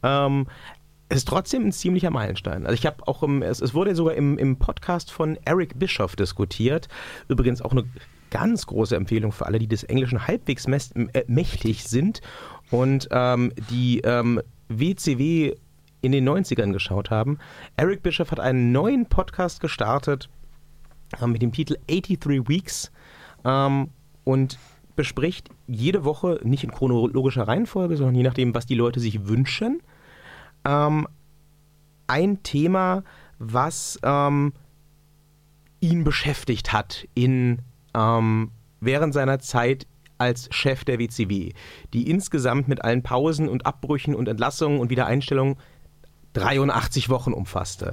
Ja. 0.02 0.26
Ähm, 0.26 0.46
es 1.08 1.19
ist 1.19 1.28
trotzdem 1.28 1.66
ein 1.66 1.72
ziemlicher 1.72 2.11
Meilenstein. 2.11 2.66
Also 2.66 2.75
ich 2.75 2.84
habe 2.84 3.06
auch 3.08 3.22
im, 3.22 3.40
es, 3.43 3.61
es, 3.61 3.72
wurde 3.72 3.94
sogar 3.94 4.14
im, 4.14 4.37
im 4.37 4.58
Podcast 4.58 5.11
von 5.11 5.38
Eric 5.44 5.78
Bischoff 5.78 6.16
diskutiert. 6.16 6.88
Übrigens 7.28 7.62
auch 7.62 7.72
eine 7.72 7.84
ganz 8.31 8.66
große 8.66 8.96
Empfehlung 8.96 9.32
für 9.32 9.46
alle, 9.46 9.58
die 9.58 9.69
des 9.69 9.84
Englischen 9.84 10.26
halbwegs 10.26 10.66
äh, 10.66 11.25
mächtig 11.28 11.84
sind 11.84 12.20
und 12.70 13.08
ähm, 13.11 13.52
die 13.70 14.00
ähm, 14.00 14.40
WCW 14.69 15.54
in 16.00 16.12
den 16.12 16.28
90ern 16.28 16.73
geschaut 16.73 17.11
haben. 17.11 17.38
Eric 17.76 18.02
Bischoff 18.02 18.30
hat 18.30 18.40
einen 18.40 18.73
neuen 18.73 19.06
Podcast 19.06 19.61
gestartet 19.61 20.28
äh, 21.21 21.26
mit 21.26 21.42
dem 21.42 21.52
Titel 21.52 21.76
83 21.88 22.49
Weeks 22.49 22.92
ähm, 23.44 23.88
und 24.25 24.59
bespricht 24.97 25.49
jede 25.66 26.04
Woche, 26.04 26.40
nicht 26.44 26.62
in 26.62 26.71
chronologischer 26.71 27.49
Reihenfolge, 27.49 27.97
sondern 27.97 28.14
je 28.14 28.23
nachdem, 28.23 28.54
was 28.54 28.66
die 28.66 28.75
Leute 28.75 29.00
sich 29.00 29.26
wünschen, 29.26 29.83
ähm, 30.64 31.09
ein 32.06 32.42
Thema, 32.42 33.02
was 33.38 33.99
ähm, 34.02 34.52
ihn 35.80 36.04
beschäftigt 36.04 36.73
hat 36.73 37.09
in, 37.14 37.61
ähm, 37.94 38.50
während 38.80 39.14
seiner 39.14 39.38
Zeit 39.38 39.87
als 40.25 40.49
Chef 40.50 40.85
der 40.85 40.99
WCW, 40.99 41.52
die 41.93 42.09
insgesamt 42.09 42.66
mit 42.66 42.83
allen 42.83 43.02
Pausen 43.02 43.47
und 43.47 43.66
Abbrüchen 43.66 44.14
und 44.14 44.26
Entlassungen 44.26 44.81
und 44.81 44.90
Wiedereinstellungen 44.90 45.57
83 46.35 47.09
Wochen 47.09 47.33
umfasste. 47.33 47.91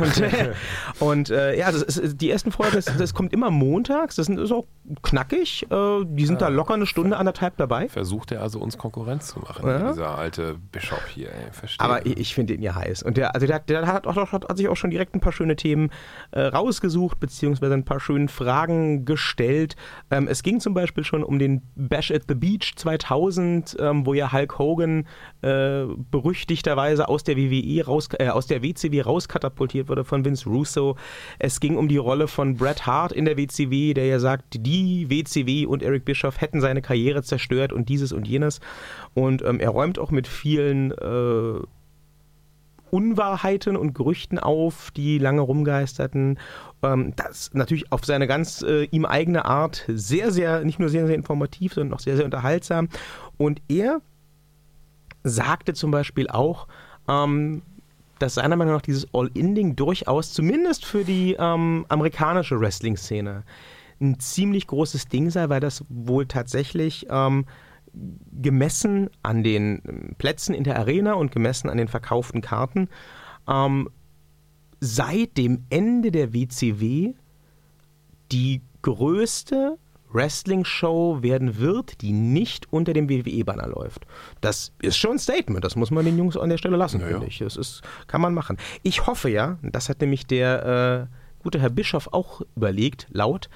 Und, 0.00 0.20
äh, 0.20 0.52
und 0.98 1.30
äh, 1.30 1.56
ja, 1.56 1.70
das 1.70 1.82
ist, 1.82 2.20
die 2.20 2.30
ersten 2.30 2.52
Folgen, 2.52 2.74
das, 2.74 2.84
das, 2.84 3.14
kommt 3.14 3.32
immer 3.32 3.50
montags, 3.50 4.16
das 4.16 4.28
ist 4.28 4.52
auch 4.52 4.66
knackig, 5.02 5.66
äh, 5.70 6.04
die 6.04 6.26
sind 6.26 6.40
ja, 6.40 6.48
da 6.48 6.54
locker 6.54 6.74
eine 6.74 6.86
Stunde, 6.86 7.16
anderthalb 7.16 7.56
dabei. 7.56 7.88
Versucht 7.88 8.32
er 8.32 8.42
also 8.42 8.58
uns 8.60 8.76
Konkurrenz 8.76 9.28
zu 9.28 9.40
machen, 9.40 9.66
ja. 9.68 9.90
dieser 9.90 10.18
alte 10.18 10.56
Bischof 10.72 11.06
hier, 11.06 11.28
ey, 11.28 11.52
verstehe. 11.52 11.84
Aber 11.84 12.04
ich, 12.04 12.18
ich 12.18 12.34
finde 12.34 12.54
ihn 12.54 12.62
ja 12.62 12.74
heiß. 12.74 13.02
Und 13.02 13.16
der, 13.16 13.34
also 13.34 13.46
der, 13.46 13.60
der 13.60 13.86
hat, 13.86 14.06
auch, 14.06 14.16
hat, 14.16 14.48
hat, 14.48 14.56
sich 14.56 14.68
auch 14.68 14.76
schon 14.76 14.90
direkt 14.90 15.14
ein 15.14 15.20
paar 15.20 15.32
schöne 15.32 15.54
Themen 15.56 15.90
äh, 16.32 16.40
rausgesucht, 16.40 17.20
beziehungsweise 17.20 17.74
ein 17.74 17.84
paar 17.84 18.00
schöne 18.00 18.28
Fragen 18.28 19.04
gestellt. 19.04 19.76
Ähm, 20.10 20.26
es 20.28 20.42
ging 20.42 20.60
zum 20.60 20.74
Beispiel 20.74 21.04
schon 21.04 21.22
um 21.22 21.38
den 21.38 21.62
Bash 21.76 22.10
at 22.10 22.22
the 22.28 22.34
Beach 22.34 22.74
2000, 22.76 23.76
ähm, 23.78 24.06
wo 24.06 24.14
ja 24.14 24.32
Hulk 24.32 24.58
Hogan 24.58 25.06
äh, 25.42 25.84
berüchtigterweise 26.10 27.08
aus 27.08 27.24
der 27.24 27.36
WWE 27.36 27.84
raus, 27.84 28.08
äh, 28.18 28.28
aus 28.28 28.46
der 28.46 28.62
WCW 28.62 29.00
rauskatapultiert 29.00 29.88
wurde 29.88 30.04
von 30.04 30.24
Vince 30.24 30.48
Russo. 30.48 30.96
Es 31.38 31.60
ging 31.60 31.76
um 31.76 31.88
die 31.88 31.96
Rolle 31.96 32.28
von 32.28 32.56
Bret 32.56 32.86
Hart 32.86 33.12
in 33.12 33.24
der 33.24 33.36
WCW, 33.36 33.94
der 33.94 34.06
ja 34.06 34.18
sagt, 34.18 34.44
die 34.66 35.08
WCW 35.08 35.66
und 35.66 35.82
Eric 35.82 36.04
Bischoff 36.04 36.40
hätten 36.40 36.60
seine 36.60 36.82
Karriere 36.82 37.22
zerstört 37.22 37.72
und 37.72 37.88
dieses 37.88 38.12
und 38.12 38.28
jenes. 38.28 38.60
Und 39.14 39.42
ähm, 39.42 39.60
er 39.60 39.70
räumt 39.70 39.98
auch 39.98 40.10
mit 40.10 40.26
vielen 40.28 40.92
äh, 40.92 41.60
Unwahrheiten 42.90 43.76
und 43.76 43.94
Gerüchten 43.94 44.38
auf, 44.38 44.90
die 44.90 45.18
lange 45.18 45.40
rumgeisterten. 45.40 46.38
Ähm, 46.82 47.14
das 47.16 47.50
natürlich 47.54 47.92
auf 47.92 48.04
seine 48.04 48.26
ganz 48.26 48.62
äh, 48.62 48.84
ihm 48.84 49.04
eigene 49.04 49.44
Art 49.44 49.84
sehr, 49.88 50.30
sehr, 50.32 50.64
nicht 50.64 50.78
nur 50.78 50.88
sehr, 50.88 51.06
sehr 51.06 51.16
informativ, 51.16 51.74
sondern 51.74 51.94
auch 51.94 52.00
sehr, 52.00 52.16
sehr 52.16 52.24
unterhaltsam. 52.24 52.88
Und 53.38 53.62
er 53.68 54.00
sagte 55.24 55.74
zum 55.74 55.90
Beispiel 55.90 56.28
auch, 56.28 56.66
ähm, 57.08 57.62
dass 58.18 58.34
seiner 58.34 58.56
Meinung 58.56 58.74
nach 58.74 58.82
dieses 58.82 59.06
All-In-Ding 59.14 59.76
durchaus, 59.76 60.32
zumindest 60.32 60.84
für 60.84 61.04
die 61.04 61.36
ähm, 61.38 61.86
amerikanische 61.88 62.60
Wrestling-Szene, 62.60 63.44
ein 64.00 64.18
ziemlich 64.18 64.66
großes 64.66 65.08
Ding 65.08 65.30
sei, 65.30 65.48
weil 65.48 65.60
das 65.60 65.84
wohl 65.88 66.26
tatsächlich 66.26 67.06
ähm, 67.10 67.46
gemessen 68.32 69.10
an 69.22 69.42
den 69.42 69.82
ähm, 69.86 70.14
Plätzen 70.16 70.54
in 70.54 70.64
der 70.64 70.78
Arena 70.78 71.14
und 71.14 71.32
gemessen 71.32 71.68
an 71.68 71.78
den 71.78 71.88
verkauften 71.88 72.40
Karten 72.40 72.88
ähm, 73.48 73.88
seit 74.80 75.36
dem 75.36 75.64
Ende 75.70 76.10
der 76.10 76.32
WCW 76.32 77.14
die 78.32 78.62
größte 78.82 79.76
Wrestling-Show 80.12 81.22
werden 81.22 81.58
wird, 81.58 82.00
die 82.02 82.12
nicht 82.12 82.72
unter 82.72 82.92
dem 82.92 83.08
WWE-Banner 83.08 83.68
läuft. 83.68 84.06
Das 84.40 84.72
ist 84.80 84.96
schon 84.96 85.12
ein 85.12 85.18
Statement, 85.18 85.64
das 85.64 85.76
muss 85.76 85.90
man 85.90 86.04
den 86.04 86.18
Jungs 86.18 86.36
an 86.36 86.50
der 86.50 86.58
Stelle 86.58 86.76
lassen, 86.76 86.98
naja. 86.98 87.12
finde 87.12 87.26
ich. 87.26 87.38
Das 87.38 87.56
ist, 87.56 87.82
kann 88.06 88.20
man 88.20 88.34
machen. 88.34 88.56
Ich 88.82 89.06
hoffe 89.06 89.28
ja, 89.28 89.58
das 89.62 89.88
hat 89.88 90.00
nämlich 90.00 90.26
der 90.26 91.08
äh, 91.10 91.42
gute 91.42 91.60
Herr 91.60 91.70
Bischof 91.70 92.08
auch 92.12 92.42
überlegt, 92.56 93.06
laut, 93.10 93.48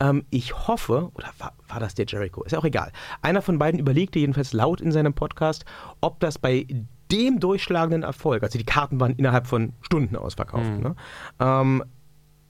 ähm, 0.00 0.24
ich 0.30 0.68
hoffe, 0.68 1.10
oder 1.14 1.28
war, 1.38 1.54
war, 1.68 1.80
das 1.80 1.94
der 1.94 2.06
Jericho? 2.06 2.42
Ist 2.42 2.52
ja 2.52 2.58
auch 2.58 2.64
egal. 2.64 2.92
Einer 3.22 3.42
von 3.42 3.58
beiden 3.58 3.80
überlegte 3.80 4.18
jedenfalls 4.18 4.52
laut 4.52 4.80
in 4.80 4.92
seinem 4.92 5.14
Podcast, 5.14 5.64
ob 6.00 6.20
das 6.20 6.38
bei 6.38 6.66
dem 7.10 7.40
durchschlagenden 7.40 8.02
Erfolg, 8.02 8.42
also 8.42 8.58
die 8.58 8.64
Karten 8.64 9.00
waren 9.00 9.12
innerhalb 9.12 9.46
von 9.46 9.72
Stunden 9.80 10.16
ausverkauft, 10.16 10.70
mhm. 10.70 10.80
ne? 10.80 10.96
ähm, 11.40 11.84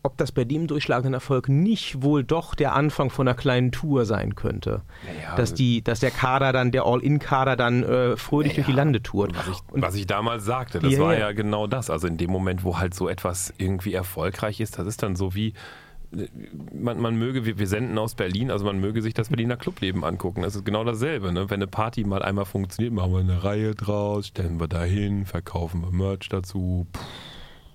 ob 0.02 0.16
das 0.16 0.32
bei 0.32 0.44
dem 0.44 0.66
durchschlagenden 0.66 1.14
Erfolg 1.14 1.48
nicht 1.48 2.02
wohl 2.02 2.22
doch 2.22 2.54
der 2.54 2.74
Anfang 2.74 3.10
von 3.10 3.26
einer 3.26 3.36
kleinen 3.36 3.72
Tour 3.72 4.04
sein 4.04 4.36
könnte. 4.36 4.82
Ja, 5.22 5.36
dass, 5.36 5.54
die, 5.54 5.82
dass 5.82 6.00
der 6.00 6.10
Kader 6.10 6.52
dann, 6.52 6.70
der 6.70 6.84
All-In-Kader 6.84 7.56
dann 7.56 7.82
äh, 7.82 8.16
fröhlich 8.16 8.52
ja, 8.52 8.56
durch 8.56 8.66
die 8.66 8.72
Lande 8.72 9.02
tourt. 9.02 9.36
Was 9.36 9.48
ich, 9.48 9.58
was 9.70 9.94
ich 9.96 10.06
damals 10.06 10.44
sagte, 10.44 10.78
das 10.78 10.98
war 10.98 11.18
ja 11.18 11.32
genau 11.32 11.66
das. 11.66 11.90
Also 11.90 12.06
in 12.06 12.16
dem 12.16 12.30
Moment, 12.30 12.64
wo 12.64 12.78
halt 12.78 12.94
so 12.94 13.08
etwas 13.08 13.52
irgendwie 13.58 13.92
erfolgreich 13.92 14.60
ist, 14.60 14.78
das 14.78 14.86
ist 14.86 15.02
dann 15.02 15.16
so 15.16 15.34
wie, 15.34 15.52
man, 16.72 17.00
man 17.00 17.16
möge, 17.16 17.44
wir, 17.44 17.58
wir 17.58 17.66
senden 17.66 17.98
aus 17.98 18.14
Berlin, 18.14 18.52
also 18.52 18.64
man 18.64 18.80
möge 18.80 19.02
sich 19.02 19.14
das 19.14 19.28
Berliner 19.30 19.56
Clubleben 19.56 20.04
angucken. 20.04 20.42
Das 20.42 20.54
ist 20.54 20.64
genau 20.64 20.84
dasselbe. 20.84 21.32
Ne? 21.32 21.50
Wenn 21.50 21.56
eine 21.56 21.66
Party 21.66 22.04
mal 22.04 22.22
einmal 22.22 22.44
funktioniert, 22.44 22.94
machen 22.94 23.12
wir 23.12 23.18
eine 23.18 23.42
Reihe 23.42 23.74
draus, 23.74 24.28
stellen 24.28 24.60
wir 24.60 24.68
dahin, 24.68 25.26
verkaufen 25.26 25.82
wir 25.82 25.90
Merch 25.90 26.28
dazu. 26.28 26.86
Puh. 26.92 27.00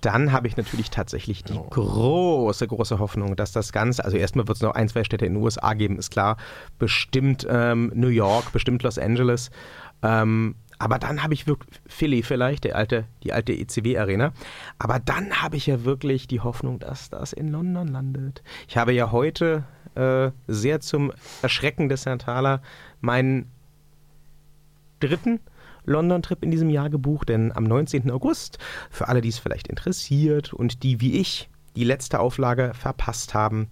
Dann 0.04 0.32
habe 0.32 0.48
ich 0.48 0.58
natürlich 0.58 0.90
tatsächlich 0.90 1.44
die 1.44 1.58
große, 1.70 2.66
große 2.66 2.98
Hoffnung, 2.98 3.36
dass 3.36 3.52
das 3.52 3.72
Ganze, 3.72 4.04
also 4.04 4.18
erstmal 4.18 4.46
wird 4.46 4.56
es 4.56 4.62
noch 4.62 4.74
ein, 4.74 4.86
zwei 4.88 5.02
Städte 5.02 5.24
in 5.24 5.32
den 5.32 5.42
USA 5.42 5.72
geben, 5.72 5.98
ist 5.98 6.10
klar. 6.10 6.36
Bestimmt 6.78 7.46
ähm, 7.48 7.90
New 7.94 8.08
York, 8.08 8.52
bestimmt 8.52 8.82
Los 8.82 8.98
Angeles. 8.98 9.50
Ähm, 10.02 10.56
aber 10.78 10.98
dann 10.98 11.22
habe 11.22 11.32
ich 11.32 11.46
wirklich 11.46 11.80
Philly 11.86 12.22
vielleicht, 12.22 12.64
der 12.64 12.76
alte, 12.76 13.06
die 13.22 13.32
alte 13.32 13.54
ECW-Arena. 13.54 14.34
Aber 14.78 14.98
dann 14.98 15.40
habe 15.40 15.56
ich 15.56 15.66
ja 15.66 15.84
wirklich 15.84 16.26
die 16.26 16.40
Hoffnung, 16.40 16.80
dass 16.80 17.08
das 17.08 17.32
in 17.32 17.48
London 17.48 17.88
landet. 17.88 18.42
Ich 18.68 18.76
habe 18.76 18.92
ja 18.92 19.10
heute 19.10 19.64
äh, 19.94 20.32
sehr 20.46 20.80
zum 20.80 21.12
Erschrecken 21.40 21.88
des 21.88 22.04
Herrn 22.04 22.18
Thaler 22.18 22.60
meinen 23.00 23.50
dritten 25.00 25.40
London-Trip 25.84 26.42
in 26.42 26.50
diesem 26.50 26.70
Jahr 26.70 26.90
gebucht, 26.90 27.28
denn 27.28 27.52
am 27.52 27.64
19. 27.64 28.10
August, 28.10 28.58
für 28.90 29.08
alle, 29.08 29.20
die 29.20 29.28
es 29.28 29.38
vielleicht 29.38 29.68
interessiert 29.68 30.52
und 30.52 30.82
die 30.82 31.00
wie 31.00 31.18
ich 31.18 31.48
die 31.76 31.84
letzte 31.84 32.20
Auflage 32.20 32.72
verpasst 32.74 33.34
haben, 33.34 33.68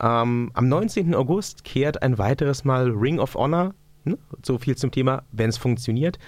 ähm, 0.00 0.50
am 0.54 0.68
19. 0.68 1.14
August 1.14 1.64
kehrt 1.64 2.02
ein 2.02 2.18
weiteres 2.18 2.64
Mal 2.64 2.90
Ring 2.90 3.18
of 3.18 3.34
Honor 3.34 3.74
Ne? 4.04 4.18
So 4.42 4.58
viel 4.58 4.76
zum 4.76 4.90
Thema, 4.90 5.22
wenn 5.32 5.50
es 5.50 5.56
funktioniert. 5.56 6.18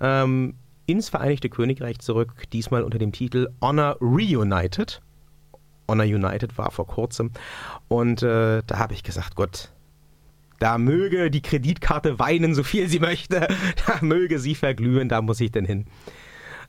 Ähm, 0.00 0.54
ins 0.86 1.08
Vereinigte 1.08 1.48
Königreich 1.48 1.98
zurück, 1.98 2.44
diesmal 2.52 2.82
unter 2.82 2.98
dem 2.98 3.12
Titel 3.12 3.48
Honor 3.60 3.96
Reunited. 4.00 5.02
Honor 5.88 6.04
United 6.04 6.56
war 6.56 6.70
vor 6.70 6.86
kurzem. 6.86 7.32
Und 7.88 8.22
äh, 8.22 8.62
da 8.66 8.78
habe 8.78 8.94
ich 8.94 9.02
gesagt, 9.02 9.34
Gott, 9.34 9.72
da 10.58 10.78
möge 10.78 11.30
die 11.30 11.42
Kreditkarte 11.42 12.18
weinen, 12.18 12.54
so 12.54 12.62
viel 12.62 12.88
sie 12.88 13.00
möchte. 13.00 13.48
Da 13.86 13.98
möge 14.00 14.38
sie 14.38 14.54
verglühen, 14.54 15.08
da 15.08 15.20
muss 15.20 15.40
ich 15.40 15.52
denn 15.52 15.64
hin. 15.64 15.86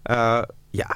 Äh, 0.03 0.43
ja, 0.71 0.87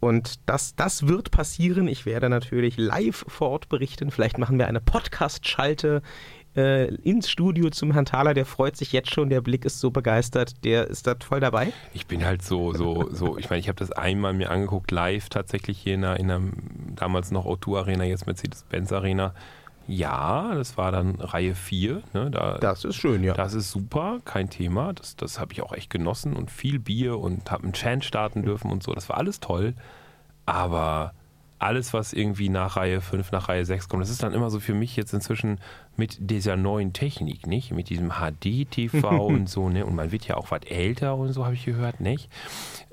und 0.00 0.40
das, 0.46 0.76
das 0.76 1.08
wird 1.08 1.30
passieren. 1.30 1.88
Ich 1.88 2.04
werde 2.04 2.28
natürlich 2.28 2.76
live 2.76 3.24
vor 3.28 3.50
Ort 3.50 3.68
berichten. 3.68 4.10
Vielleicht 4.10 4.38
machen 4.38 4.58
wir 4.58 4.68
eine 4.68 4.80
Podcast-Schalte 4.80 6.02
äh, 6.56 6.94
ins 6.96 7.30
Studio 7.30 7.70
zum 7.70 7.92
Herrn 7.92 8.04
Thaler, 8.04 8.34
der 8.34 8.46
freut 8.46 8.76
sich 8.76 8.92
jetzt 8.92 9.12
schon, 9.12 9.28
der 9.28 9.40
Blick 9.40 9.64
ist 9.64 9.80
so 9.80 9.90
begeistert, 9.90 10.64
der 10.64 10.88
ist 10.88 11.06
da 11.06 11.16
voll 11.18 11.40
dabei. 11.40 11.72
Ich 11.92 12.06
bin 12.06 12.24
halt 12.24 12.42
so, 12.42 12.72
so, 12.72 13.08
so, 13.10 13.38
ich 13.38 13.50
meine, 13.50 13.60
ich 13.60 13.68
habe 13.68 13.78
das 13.78 13.92
einmal 13.92 14.34
mir 14.34 14.50
angeguckt, 14.50 14.90
live 14.90 15.28
tatsächlich 15.28 15.78
hier 15.78 15.94
in 15.94 16.04
einer, 16.04 16.20
in 16.20 16.30
einer 16.30 16.50
damals 16.94 17.30
noch 17.30 17.44
O2 17.46 17.78
Arena, 17.78 18.04
jetzt 18.04 18.26
Mercedes-Benz 18.26 18.92
Arena. 18.92 19.34
Ja, 19.86 20.54
das 20.54 20.76
war 20.76 20.92
dann 20.92 21.16
Reihe 21.16 21.54
4. 21.54 22.02
Ne, 22.12 22.30
da, 22.30 22.58
das 22.58 22.84
ist 22.84 22.96
schön, 22.96 23.22
ja. 23.22 23.34
Das 23.34 23.54
ist 23.54 23.70
super, 23.70 24.20
kein 24.24 24.48
Thema. 24.48 24.92
Das, 24.92 25.16
das 25.16 25.38
habe 25.38 25.52
ich 25.52 25.62
auch 25.62 25.72
echt 25.72 25.90
genossen 25.90 26.34
und 26.34 26.50
viel 26.50 26.78
Bier 26.78 27.18
und 27.18 27.50
habe 27.50 27.64
einen 27.64 27.72
Chant 27.74 28.04
starten 28.04 28.42
dürfen 28.42 28.70
und 28.70 28.82
so. 28.82 28.92
Das 28.94 29.08
war 29.08 29.18
alles 29.18 29.40
toll. 29.40 29.74
Aber 30.46 31.12
alles, 31.64 31.92
was 31.94 32.12
irgendwie 32.12 32.48
nach 32.48 32.76
Reihe 32.76 33.00
5, 33.00 33.32
nach 33.32 33.48
Reihe 33.48 33.64
6 33.64 33.88
kommt, 33.88 34.02
das 34.02 34.10
ist 34.10 34.22
dann 34.22 34.34
immer 34.34 34.50
so 34.50 34.60
für 34.60 34.74
mich 34.74 34.96
jetzt 34.96 35.14
inzwischen 35.14 35.58
mit 35.96 36.18
dieser 36.18 36.56
neuen 36.56 36.92
Technik, 36.92 37.46
nicht? 37.46 37.72
Mit 37.72 37.88
diesem 37.88 38.10
HD-TV 38.10 39.08
und 39.26 39.48
so, 39.48 39.68
ne? 39.68 39.86
Und 39.86 39.94
man 39.94 40.12
wird 40.12 40.26
ja 40.26 40.36
auch 40.36 40.50
was 40.50 40.62
älter 40.68 41.14
und 41.14 41.32
so, 41.32 41.44
habe 41.44 41.54
ich 41.54 41.64
gehört, 41.64 42.00
nicht? 42.00 42.28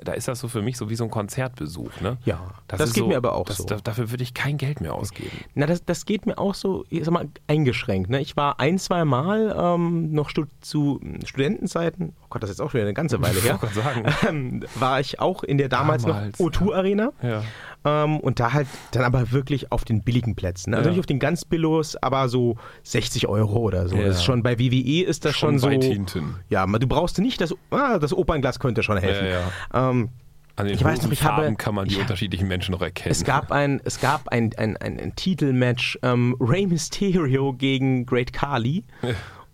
Da 0.04 0.14
ist 0.14 0.28
das 0.28 0.40
so 0.40 0.48
für 0.48 0.62
mich 0.62 0.78
so 0.78 0.90
wie 0.90 0.96
so 0.96 1.04
ein 1.04 1.10
Konzertbesuch, 1.10 2.02
ne? 2.02 2.18
Ja, 2.26 2.40
das, 2.68 2.80
das 2.80 2.94
geht 2.94 3.04
so, 3.04 3.08
mir 3.08 3.18
aber 3.18 3.34
auch 3.36 3.46
das, 3.46 3.58
so. 3.58 3.66
Da, 3.66 3.78
dafür 3.78 4.12
würde 4.12 4.24
ich 4.24 4.34
kein 4.34 4.58
Geld 4.58 4.82
mehr 4.82 4.94
ausgeben. 4.94 5.32
Na, 5.54 5.66
das, 5.66 5.84
das 5.84 6.06
geht 6.06 6.26
mir 6.26 6.38
auch 6.38 6.54
so, 6.54 6.86
ich 6.90 7.04
sag 7.04 7.12
mal, 7.12 7.28
eingeschränkt, 7.48 8.10
ne? 8.10 8.22
Ich 8.22 8.38
war 8.38 8.60
ein, 8.60 8.80
zwei 8.80 9.04
Mal 9.04 9.56
ähm, 9.58 10.12
noch 10.12 10.30
stu 10.30 10.46
zu 10.62 11.02
Studentenzeiten, 11.26 12.14
oh 12.24 12.28
Gott, 12.30 12.44
das 12.44 12.50
ist 12.52 12.58
jetzt 12.58 12.66
auch 12.66 12.72
schon 12.72 12.82
eine 12.82 12.94
ganze 12.94 13.22
Weile 13.22 13.42
her, 13.42 13.60
ähm, 14.28 14.64
war 14.76 15.00
ich 15.00 15.20
auch 15.20 15.44
in 15.44 15.58
der 15.58 15.70
damals, 15.70 16.04
damals 16.04 16.40
noch 16.40 16.48
O2-Arena. 16.48 17.12
Ja. 17.22 17.44
Ähm, 17.84 18.20
und 18.20 18.40
da 18.40 18.54
halt 18.54 18.68
dann 18.92 19.04
aber 19.04 19.32
wirklich 19.32 19.72
auf 19.72 19.86
den 19.86 20.04
billigen 20.04 20.36
Plätzen. 20.36 20.72
Ne? 20.72 20.78
Also 20.78 20.90
ja. 20.90 20.92
nicht 20.92 21.00
auf 21.00 21.08
den 21.08 21.20
ganz 21.20 21.46
Billos, 21.46 21.96
aber 21.96 22.30
so 22.30 22.58
60 22.84 23.28
Euro 23.28 23.60
oder 23.60 23.88
so. 23.88 23.96
Ja. 23.96 24.08
Das 24.08 24.18
ist 24.18 24.24
schon 24.24 24.44
bei 24.44 24.60
WWE 24.60 25.04
ist 25.04 25.26
das 25.26 25.36
schon, 25.36 25.60
schon 25.60 25.82
so. 25.82 25.88
Hinten. 25.88 26.36
Ja, 26.50 26.66
du 26.66 26.88
brauchst 26.88 27.18
nicht 27.20 27.42
das, 27.42 27.56
ah, 27.72 27.98
das 27.98 28.14
Opernglas 28.14 28.60
könnte 28.60 28.84
schon 28.84 28.98
helfen. 28.98 29.28
Ja, 29.28 29.90
ähm, 29.90 30.10
an 30.56 30.68
den 30.68 30.76
ich 30.76 30.84
weiß 30.84 31.02
noch, 31.04 31.12
ich 31.12 31.20
Farben 31.20 31.46
habe, 31.46 31.56
kann 31.56 31.74
man 31.74 31.88
die 31.88 31.96
unterschiedlichen 31.96 32.48
Menschen 32.48 32.74
noch 32.74 32.82
erkennen. 32.82 33.12
Es 33.12 33.24
gab 33.24 33.52
ein, 33.52 33.82
es 33.84 34.00
gab 34.00 34.28
ein, 34.30 34.52
ein, 34.58 34.78
ein, 34.78 35.00
ein 35.00 35.16
Titelmatch 35.16 35.98
ähm, 36.04 36.36
Rey 36.40 36.68
Mysterio 36.68 37.54
gegen 37.54 38.06
Great 38.06 38.34
Khali. 38.34 38.84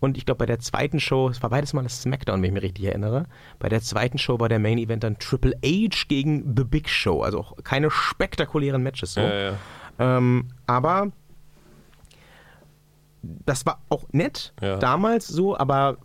Und 0.00 0.16
ich 0.16 0.26
glaube, 0.26 0.38
bei 0.38 0.46
der 0.46 0.60
zweiten 0.60 1.00
Show, 1.00 1.28
es 1.28 1.42
war 1.42 1.50
beides 1.50 1.72
mal 1.72 1.82
das 1.82 2.02
Smackdown, 2.02 2.40
wenn 2.40 2.48
ich 2.48 2.52
mich 2.52 2.62
richtig 2.62 2.84
erinnere. 2.84 3.24
Bei 3.58 3.68
der 3.68 3.80
zweiten 3.80 4.18
Show 4.18 4.38
war 4.38 4.48
der 4.48 4.60
Main 4.60 4.78
Event 4.78 5.02
dann 5.02 5.18
Triple 5.18 5.54
H 5.64 6.04
gegen 6.08 6.54
The 6.56 6.64
Big 6.64 6.88
Show. 6.88 7.22
Also 7.22 7.40
auch 7.40 7.56
keine 7.64 7.90
spektakulären 7.90 8.82
Matches 8.82 9.14
so. 9.14 9.20
Ja, 9.20 9.50
ja. 9.50 9.52
Ähm, 9.98 10.48
aber 10.66 11.10
das 13.22 13.66
war 13.66 13.82
auch 13.88 14.04
nett 14.12 14.52
ja. 14.60 14.76
damals 14.76 15.26
so, 15.26 15.56
aber 15.58 15.98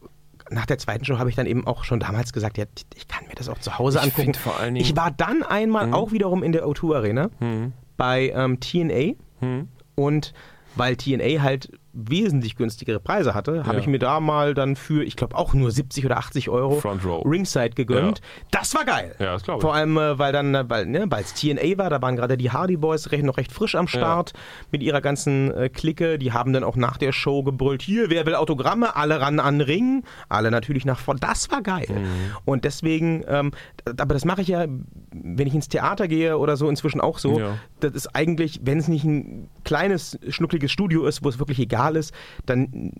nach 0.49 0.65
der 0.65 0.77
zweiten 0.77 1.05
Show 1.05 1.19
habe 1.19 1.29
ich 1.29 1.35
dann 1.35 1.45
eben 1.45 1.65
auch 1.67 1.83
schon 1.83 1.99
damals 1.99 2.33
gesagt, 2.33 2.57
ja, 2.57 2.65
ich 2.95 3.07
kann 3.07 3.25
mir 3.27 3.35
das 3.35 3.49
auch 3.49 3.59
zu 3.59 3.77
Hause 3.77 3.99
ich 3.99 4.05
angucken. 4.05 4.33
Vor 4.33 4.59
allen 4.59 4.73
Dingen 4.73 4.85
ich 4.85 4.95
war 4.95 5.11
dann 5.11 5.43
einmal 5.43 5.87
mhm. 5.87 5.93
auch 5.93 6.11
wiederum 6.11 6.43
in 6.43 6.51
der 6.51 6.65
O2 6.65 6.95
Arena 6.95 7.29
mhm. 7.39 7.73
bei 7.97 8.29
ähm, 8.35 8.59
TNA 8.59 9.13
mhm. 9.41 9.67
und 9.95 10.33
weil 10.75 10.95
TNA 10.95 11.41
halt 11.41 11.71
wesentlich 11.93 12.55
günstigere 12.55 12.99
Preise 12.99 13.35
hatte, 13.35 13.65
habe 13.65 13.75
ja. 13.75 13.79
ich 13.79 13.87
mir 13.87 13.99
da 13.99 14.19
mal 14.19 14.55
dann 14.55 14.75
für, 14.75 15.03
ich 15.03 15.15
glaube 15.15 15.35
auch 15.35 15.53
nur 15.53 15.69
70 15.69 16.05
oder 16.05 16.17
80 16.17 16.49
Euro 16.49 16.79
Ringside 17.23 17.75
gegönnt. 17.75 18.19
Ja. 18.19 18.25
Das 18.51 18.73
war 18.73 18.83
geil. 18.83 19.15
Ja, 19.19 19.33
das 19.33 19.43
glaube 19.43 19.59
ich. 19.59 19.61
Vor 19.61 19.75
allem, 19.75 19.97
äh, 19.97 20.17
weil 20.17 20.33
dann, 20.33 20.55
äh, 20.55 20.65
weil 20.67 20.87
ne, 20.87 21.07
es 21.19 21.33
TNA 21.35 21.77
war, 21.77 21.91
da 21.91 22.01
waren 22.01 22.15
gerade 22.15 22.35
die 22.35 22.49
Hardy 22.49 22.77
Boys 22.77 23.11
recht, 23.11 23.23
noch 23.23 23.37
recht 23.37 23.51
frisch 23.51 23.75
am 23.75 23.87
Start 23.87 24.33
ja. 24.33 24.39
mit 24.71 24.81
ihrer 24.81 25.01
ganzen 25.01 25.51
äh, 25.51 25.69
Clique. 25.69 26.17
Die 26.17 26.31
haben 26.31 26.51
dann 26.51 26.63
auch 26.63 26.75
nach 26.75 26.97
der 26.97 27.11
Show 27.11 27.43
gebrüllt, 27.43 27.83
hier, 27.83 28.09
wer 28.09 28.25
will 28.25 28.35
Autogramme? 28.35 28.95
Alle 28.95 29.21
ran 29.21 29.39
an 29.39 29.61
Ring. 29.61 30.03
Alle 30.29 30.49
natürlich 30.49 30.85
nach 30.85 30.99
vorne. 30.99 31.19
Das 31.19 31.51
war 31.51 31.61
geil. 31.61 31.87
Mhm. 31.89 32.35
Und 32.43 32.65
deswegen, 32.65 33.23
ähm, 33.27 33.51
aber 33.85 34.15
das 34.15 34.25
mache 34.25 34.41
ich 34.41 34.47
ja, 34.47 34.65
wenn 35.11 35.47
ich 35.47 35.53
ins 35.53 35.69
Theater 35.69 36.07
gehe 36.07 36.39
oder 36.39 36.57
so, 36.57 36.69
inzwischen 36.69 37.01
auch 37.01 37.19
so. 37.19 37.39
Das 37.79 37.93
ist 37.93 38.15
eigentlich, 38.15 38.61
wenn 38.63 38.79
es 38.79 38.87
nicht 38.87 39.03
ein 39.03 39.49
kleines, 39.63 40.17
schnuckliges 40.29 40.71
Studio 40.71 41.05
ist, 41.05 41.23
wo 41.23 41.29
es 41.29 41.37
wirklich 41.39 41.59
egal 41.59 41.82
ist, 41.95 42.13
dann 42.45 42.93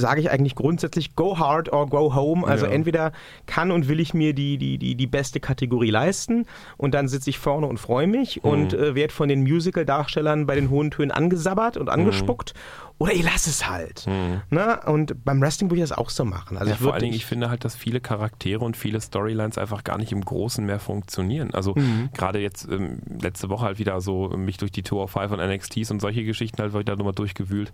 sage 0.00 0.20
ich 0.20 0.30
eigentlich 0.30 0.54
grundsätzlich 0.54 1.16
go 1.16 1.38
hard 1.40 1.72
or 1.72 1.88
go 1.88 2.14
home. 2.14 2.46
Also 2.46 2.66
Ja. 2.66 2.70
entweder 2.72 3.10
kann 3.46 3.72
und 3.72 3.88
will 3.88 3.98
ich 3.98 4.14
mir 4.14 4.32
die, 4.32 4.56
die, 4.56 4.78
die, 4.78 4.94
die 4.94 5.06
beste 5.08 5.40
Kategorie 5.40 5.90
leisten 5.90 6.46
und 6.76 6.94
dann 6.94 7.08
sitze 7.08 7.30
ich 7.30 7.38
vorne 7.40 7.66
und 7.66 7.78
freue 7.78 8.06
mich 8.06 8.44
und 8.44 8.72
Mhm. 8.74 8.78
äh, 8.78 8.94
werde 8.94 9.12
von 9.12 9.28
den 9.28 9.42
Musical-Darstellern 9.42 10.46
bei 10.46 10.54
den 10.54 10.70
hohen 10.70 10.92
Tönen 10.92 11.10
angesabbert 11.10 11.74
Mhm. 11.74 11.80
und 11.80 11.88
angespuckt. 11.88 12.54
Oder 13.00 13.12
ich 13.12 13.22
lasse 13.22 13.48
es 13.50 13.68
halt. 13.70 14.06
Ne? 14.50 14.80
Und 14.86 15.24
beim 15.24 15.40
Wrestling 15.40 15.70
würde 15.70 15.80
ich 15.82 15.88
das 15.88 15.96
auch 15.96 16.10
so 16.10 16.24
machen. 16.24 16.56
Also 16.56 16.70
Ja, 16.70 16.74
ich 16.74 16.80
vor 16.82 16.94
allen 16.94 17.02
Dingen, 17.04 17.14
ich 17.14 17.26
finde 17.26 17.48
halt, 17.48 17.64
dass 17.64 17.76
viele 17.76 18.00
Charaktere 18.00 18.64
und 18.64 18.76
viele 18.76 19.00
Storylines 19.00 19.56
einfach 19.56 19.84
gar 19.84 19.98
nicht 19.98 20.10
im 20.10 20.20
Großen 20.24 20.66
mehr 20.66 20.80
funktionieren. 20.80 21.54
Also 21.54 21.74
Mhm. 21.76 22.08
gerade 22.12 22.40
jetzt 22.40 22.66
ähm, 22.68 22.98
letzte 23.20 23.50
Woche 23.50 23.66
halt 23.66 23.78
wieder 23.78 24.00
so 24.00 24.30
mich 24.30 24.56
durch 24.56 24.72
die 24.72 24.82
Tour 24.82 25.04
of 25.04 25.12
Five 25.12 25.30
und 25.30 25.38
NXTs 25.40 25.92
und 25.92 26.00
solche 26.00 26.24
Geschichten 26.24 26.60
halt 26.60 26.74
wieder 26.74 26.96
nochmal 26.96 27.14
durchgewühlt. 27.14 27.72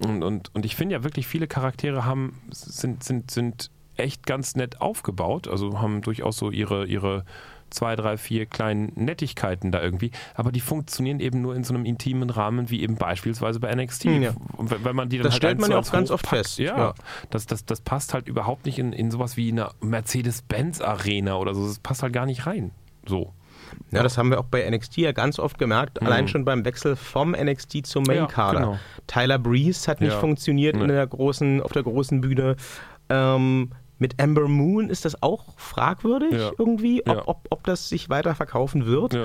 Und, 0.00 0.22
und, 0.22 0.54
und 0.54 0.64
ich 0.64 0.76
finde 0.76 0.94
ja 0.94 1.04
wirklich, 1.04 1.26
viele 1.26 1.46
Charaktere 1.46 2.04
haben, 2.04 2.40
sind, 2.50 3.04
sind, 3.04 3.30
sind 3.30 3.70
echt 3.96 4.26
ganz 4.26 4.56
nett 4.56 4.80
aufgebaut, 4.80 5.46
also 5.46 5.80
haben 5.80 6.00
durchaus 6.00 6.36
so 6.38 6.50
ihre, 6.50 6.86
ihre 6.86 7.24
zwei, 7.70 7.96
drei, 7.96 8.16
vier 8.16 8.46
kleinen 8.46 8.92
Nettigkeiten 8.96 9.70
da 9.70 9.80
irgendwie, 9.82 10.10
aber 10.34 10.52
die 10.52 10.60
funktionieren 10.60 11.20
eben 11.20 11.40
nur 11.40 11.54
in 11.54 11.64
so 11.64 11.74
einem 11.74 11.84
intimen 11.84 12.30
Rahmen 12.30 12.68
wie 12.70 12.82
eben 12.82 12.96
beispielsweise 12.96 13.60
bei 13.60 13.72
NXT. 13.74 14.04
Ja. 14.06 14.32
Und 14.56 14.84
wenn, 14.84 14.96
man 14.96 15.08
die 15.08 15.18
dann 15.18 15.24
Das 15.24 15.34
halt 15.34 15.42
stellt 15.42 15.60
man 15.60 15.70
ja 15.70 15.78
auch 15.78 15.92
ganz 15.92 16.10
oft 16.10 16.26
fest, 16.26 16.58
Ja, 16.58 16.76
ja. 16.76 16.94
Das, 17.30 17.46
das, 17.46 17.64
das 17.64 17.80
passt 17.80 18.12
halt 18.12 18.28
überhaupt 18.28 18.66
nicht 18.66 18.78
in, 18.78 18.92
in 18.92 19.10
sowas 19.10 19.36
wie 19.36 19.50
eine 19.50 19.70
Mercedes-Benz-Arena 19.80 21.36
oder 21.36 21.54
so. 21.54 21.66
Das 21.66 21.78
passt 21.78 22.02
halt 22.02 22.12
gar 22.12 22.26
nicht 22.26 22.46
rein. 22.46 22.72
So. 23.06 23.32
Ja, 23.90 24.02
das 24.02 24.16
haben 24.18 24.30
wir 24.30 24.38
auch 24.40 24.44
bei 24.44 24.68
NXT 24.68 24.98
ja 24.98 25.12
ganz 25.12 25.38
oft 25.38 25.58
gemerkt, 25.58 26.00
allein 26.02 26.28
schon 26.28 26.44
beim 26.44 26.64
Wechsel 26.64 26.96
vom 26.96 27.32
NXT 27.32 27.86
zum 27.86 28.04
Main 28.04 28.22
Mhm. 28.22 28.28
Ja, 28.36 28.52
genau. 28.52 28.78
Tyler 29.06 29.38
Breeze 29.38 29.90
hat 29.90 30.00
nicht 30.00 30.12
funktioniert 30.14 30.74
in 30.76 30.82
Nee. 30.82 30.88
der 30.88 31.06
großen, 31.06 31.60
auf 31.62 31.72
der 31.72 31.82
großen 31.82 32.20
Bühne. 32.20 32.56
Ähm, 33.08 33.70
mit 33.98 34.22
Amber 34.22 34.48
Moon 34.48 34.88
ist 34.88 35.04
das 35.04 35.22
auch 35.22 35.44
fragwürdig 35.58 36.32
irgendwie, 36.58 37.02
ob, 37.06 37.22
ob, 37.28 37.46
ob 37.50 37.64
das 37.64 37.88
sich 37.88 38.08
weiter 38.08 38.34
verkaufen 38.34 38.86
wird. 38.86 39.16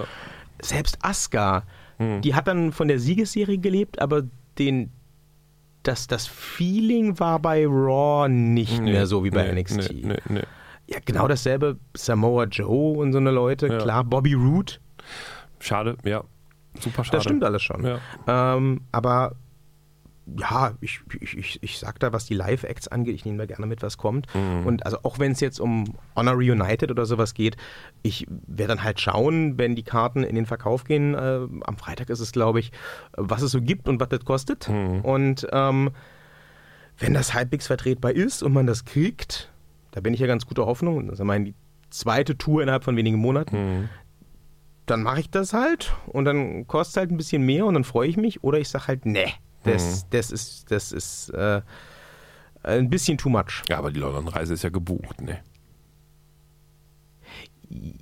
Selbst 0.61 0.97
Asuka, 1.01 1.63
Mhm. 1.97 2.21
die 2.21 2.35
hat 2.35 2.47
dann 2.47 2.73
von 2.73 2.87
der 2.89 2.99
Siegesserie 2.99 3.57
gelebt, 3.57 4.01
aber 4.01 4.23
den, 4.59 4.91
das, 5.83 6.07
das 6.07 6.27
Feeling 6.27 7.19
war 7.19 7.39
bei 7.39 7.65
Raw 7.65 8.27
nicht 8.27 8.81
mehr 8.81 9.05
so 9.07 9.23
wie 9.23 9.29
bei 9.29 9.49
nee, 9.51 9.61
NXT. 9.61 9.93
Nee, 9.93 10.01
nee, 10.03 10.17
nee. 10.27 10.41
Ja, 10.87 10.99
genau 11.03 11.27
dasselbe. 11.27 11.77
Samoa 11.95 12.45
Joe 12.45 12.97
und 12.97 13.11
so 13.11 13.17
eine 13.19 13.31
Leute, 13.31 13.67
Ja. 13.67 13.77
klar, 13.77 14.03
Bobby 14.03 14.33
Roode. 14.33 14.73
Schade, 15.59 15.97
ja. 16.03 16.23
Super 16.79 17.03
schade. 17.03 17.17
Das 17.17 17.23
stimmt 17.23 17.43
alles 17.43 17.63
schon. 17.63 17.83
Ja. 17.85 17.99
Ähm, 18.27 18.81
aber 18.91 19.35
ja, 20.39 20.73
ich, 20.81 21.01
ich, 21.21 21.37
ich, 21.37 21.63
ich 21.63 21.77
sag 21.77 21.99
da, 21.99 22.11
was 22.11 22.25
die 22.25 22.33
Live-Acts 22.33 22.87
angeht, 22.87 23.13
ich 23.13 23.25
nehme 23.25 23.37
da 23.37 23.45
gerne 23.45 23.67
mit, 23.67 23.83
was 23.83 23.97
kommt. 23.97 24.25
Mhm. 24.33 24.65
Und 24.65 24.85
also 24.85 24.97
auch 25.03 25.19
wenn 25.19 25.31
es 25.33 25.39
jetzt 25.39 25.59
um 25.59 25.95
Honor 26.15 26.33
Reunited 26.33 26.89
oder 26.89 27.05
sowas 27.05 27.35
geht, 27.35 27.57
ich 28.01 28.25
werde 28.47 28.75
dann 28.75 28.83
halt 28.83 28.99
schauen, 28.99 29.57
wenn 29.59 29.75
die 29.75 29.83
Karten 29.83 30.23
in 30.23 30.35
den 30.35 30.47
Verkauf 30.47 30.83
gehen, 30.83 31.13
äh, 31.13 31.39
am 31.61 31.77
Freitag 31.77 32.09
ist 32.09 32.19
es, 32.21 32.31
glaube 32.31 32.59
ich, 32.59 32.71
was 33.15 33.43
es 33.43 33.51
so 33.51 33.61
gibt 33.61 33.87
und 33.87 33.99
was 33.99 34.09
das 34.09 34.25
kostet. 34.25 34.67
Mhm. 34.67 35.01
Und 35.01 35.47
ähm, 35.51 35.91
wenn 36.97 37.13
das 37.13 37.33
halbwegs 37.35 37.67
vertretbar 37.67 38.11
ist 38.13 38.41
und 38.41 38.51
man 38.53 38.65
das 38.65 38.83
kriegt, 38.85 39.51
da 39.95 40.01
bin 40.01 40.13
ich 40.13 40.19
ja 40.19 40.27
ganz 40.27 40.45
guter 40.45 40.65
Hoffnung, 40.67 41.07
das 41.07 41.13
ist 41.13 41.19
ja 41.19 41.25
meine 41.25 41.53
zweite 41.89 42.37
Tour 42.37 42.61
innerhalb 42.61 42.83
von 42.83 42.95
wenigen 42.95 43.17
Monaten, 43.17 43.55
Mhm. 43.79 43.89
dann 44.85 45.01
mache 45.01 45.21
ich 45.21 45.29
das 45.31 45.53
halt 45.53 45.95
und 46.07 46.25
dann 46.25 46.67
kostet 46.67 46.91
es 46.91 46.97
halt 46.97 47.11
ein 47.11 47.17
bisschen 47.17 47.41
mehr 47.43 47.65
und 47.65 47.73
dann 47.73 47.83
freue 47.83 48.07
ich 48.07 48.17
mich. 48.17 48.43
Oder 48.43 48.59
ich 48.59 48.69
sage 48.69 48.87
halt, 48.89 49.05
nee, 49.05 49.31
das, 49.63 50.05
das 50.11 50.31
ist, 50.31 50.69
das 50.69 50.91
ist 50.91 51.29
äh, 51.29 51.61
ein 52.63 52.89
bisschen 52.89 53.17
too 53.17 53.29
much. 53.29 53.63
ja, 53.69 53.77
aber 53.79 53.91
die 53.91 53.99
London-Reise 53.99 54.53
ist 54.53 54.63
ja 54.63 54.69
gebucht, 54.69 55.21
ne? 55.21 55.39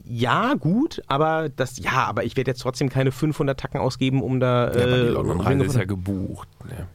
Ja, 0.05 0.55
gut, 0.55 1.01
aber 1.07 1.47
das, 1.50 1.77
ja, 1.79 2.05
aber 2.05 2.25
ich 2.25 2.35
werde 2.35 2.51
jetzt 2.51 2.62
trotzdem 2.62 2.89
keine 2.89 3.12
500 3.13 3.57
Tacken 3.57 3.79
ausgeben, 3.79 4.21
um 4.21 4.39
da. 4.41 4.65
Ja, 4.65 4.83
aber 4.83 4.97
die 5.03 5.07
äh, 5.07 5.09
London-Reise 5.09 5.63
ist 5.63 5.75
ja 5.75 5.85
gebucht, 5.85 6.50
ne? 6.65 6.88